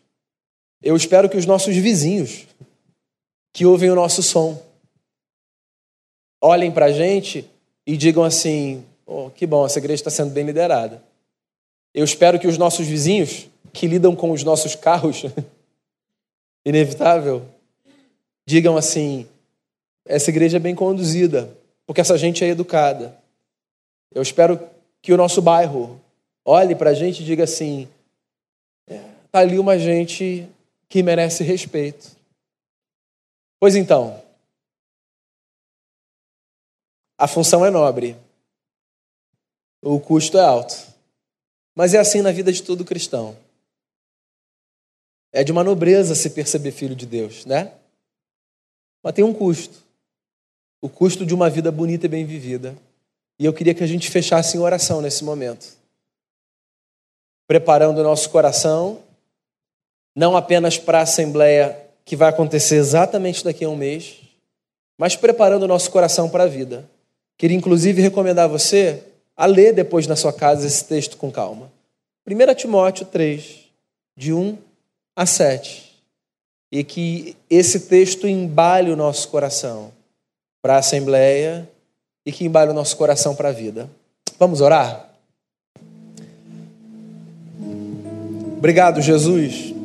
[0.83, 2.49] eu espero que os nossos vizinhos,
[3.53, 4.61] que ouvem o nosso som,
[6.43, 7.49] olhem para a gente
[7.87, 11.01] e digam assim: oh, que bom, essa igreja está sendo bem liderada.
[11.95, 15.23] Eu espero que os nossos vizinhos, que lidam com os nossos carros,
[16.67, 17.47] inevitável,
[18.45, 19.29] digam assim:
[20.05, 21.57] essa igreja é bem conduzida,
[21.87, 23.17] porque essa gente é educada.
[24.13, 24.59] Eu espero
[25.01, 26.01] que o nosso bairro
[26.45, 27.89] olhe para a gente e diga assim:
[29.27, 30.49] está ali uma gente
[30.89, 32.17] que merece respeito.
[33.61, 34.23] Pois então,
[37.19, 38.17] a função é nobre,
[39.83, 40.77] o custo é alto,
[41.75, 43.37] mas é assim na vida de todo cristão.
[45.33, 47.75] É de uma nobreza se perceber filho de Deus, né?
[49.03, 49.87] Mas tem um custo
[50.81, 52.77] o custo de uma vida bonita e bem vivida.
[53.39, 55.77] E eu queria que a gente fechasse em oração nesse momento,
[57.47, 59.03] preparando o nosso coração
[60.17, 64.23] não apenas para a Assembleia que vai acontecer exatamente daqui a um mês,
[64.97, 66.89] mas preparando o nosso coração para a vida.
[67.37, 69.03] Queria inclusive recomendar a você
[69.37, 71.71] a ler depois na sua casa esse texto com calma.
[72.27, 73.67] 1 Timóteo 3,
[74.17, 74.57] de 1
[75.15, 75.85] a 7.
[76.73, 79.93] E que esse texto embale o nosso coração
[80.63, 81.69] para a Assembleia
[82.25, 83.89] e que embale o nosso coração para a vida.
[84.39, 85.11] Vamos orar?
[88.57, 89.76] Obrigado, Jesus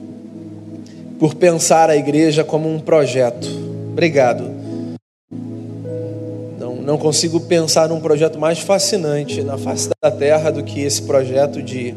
[1.22, 3.48] por pensar a igreja como um projeto.
[3.92, 4.44] Obrigado.
[6.60, 11.04] Não, não consigo pensar num projeto mais fascinante na face da terra do que esse
[11.04, 11.94] projeto de,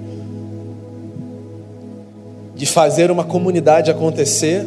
[2.55, 4.67] de fazer uma comunidade acontecer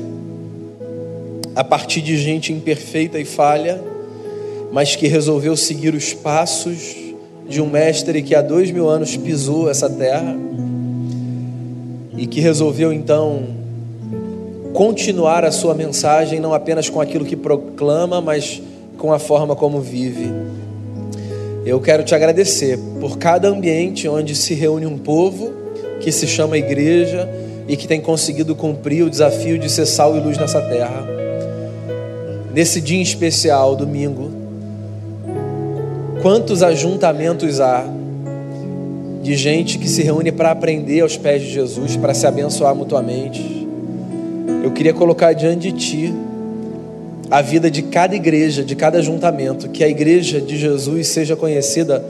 [1.56, 3.80] a partir de gente imperfeita e falha,
[4.72, 6.96] mas que resolveu seguir os passos
[7.48, 10.36] de um mestre que há dois mil anos pisou essa terra
[12.18, 13.57] e que resolveu então
[14.74, 18.62] continuar a sua mensagem, não apenas com aquilo que proclama, mas
[18.98, 20.32] com a forma como vive.
[21.66, 25.52] Eu quero te agradecer por cada ambiente onde se reúne um povo
[26.00, 27.30] que se chama igreja
[27.68, 31.06] e que tem conseguido cumprir o desafio de ser sal e luz nessa terra.
[32.54, 34.32] Nesse dia especial, domingo,
[36.22, 37.86] quantos ajuntamentos há
[39.22, 43.57] de gente que se reúne para aprender aos pés de Jesus, para se abençoar mutuamente
[44.64, 46.14] eu queria colocar diante de ti
[47.30, 52.04] a vida de cada igreja, de cada ajuntamento, que a igreja de Jesus seja conhecida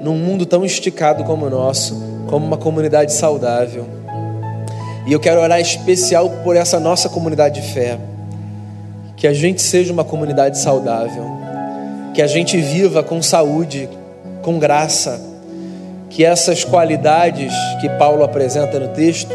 [0.00, 3.86] num mundo tão esticado como o nosso, como uma comunidade saudável.
[5.06, 7.96] E eu quero orar especial por essa nossa comunidade de fé.
[9.16, 11.24] Que a gente seja uma comunidade saudável.
[12.12, 13.88] Que a gente viva com saúde,
[14.42, 15.20] com graça.
[16.10, 19.32] Que essas qualidades que Paulo apresenta no texto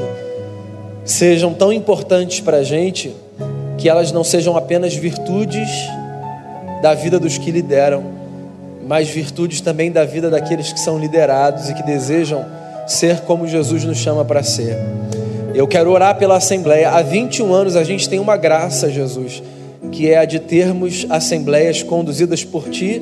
[1.12, 3.14] sejam tão importantes para a gente
[3.78, 5.70] que elas não sejam apenas virtudes
[6.82, 8.04] da vida dos que lideram,
[8.88, 12.46] mas virtudes também da vida daqueles que são liderados e que desejam
[12.88, 14.78] ser como Jesus nos chama para ser.
[15.54, 16.90] Eu quero orar pela Assembleia.
[16.90, 19.44] Há 21 anos a gente tem uma graça, Jesus,
[19.92, 23.02] que é a de termos assembleias conduzidas por Ti,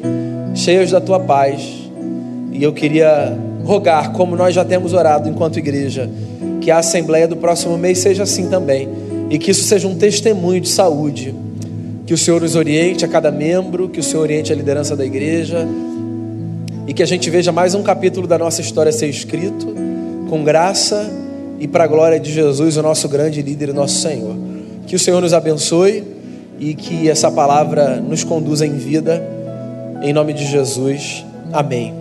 [0.56, 1.62] cheias da Tua paz.
[2.52, 6.10] E eu queria rogar, como nós já temos orado enquanto igreja,
[6.70, 8.88] que a Assembleia do próximo mês seja assim também.
[9.32, 11.34] E que isso seja um testemunho de saúde.
[12.06, 15.04] Que o Senhor nos oriente a cada membro, que o Senhor oriente a liderança da
[15.04, 15.68] igreja.
[16.86, 19.66] E que a gente veja mais um capítulo da nossa história ser escrito
[20.30, 21.12] com graça
[21.60, 24.36] e para a glória de Jesus, o nosso grande líder e nosso Senhor.
[24.86, 26.04] Que o Senhor nos abençoe
[26.60, 29.28] e que essa palavra nos conduza em vida.
[30.04, 31.26] Em nome de Jesus.
[31.52, 31.99] Amém.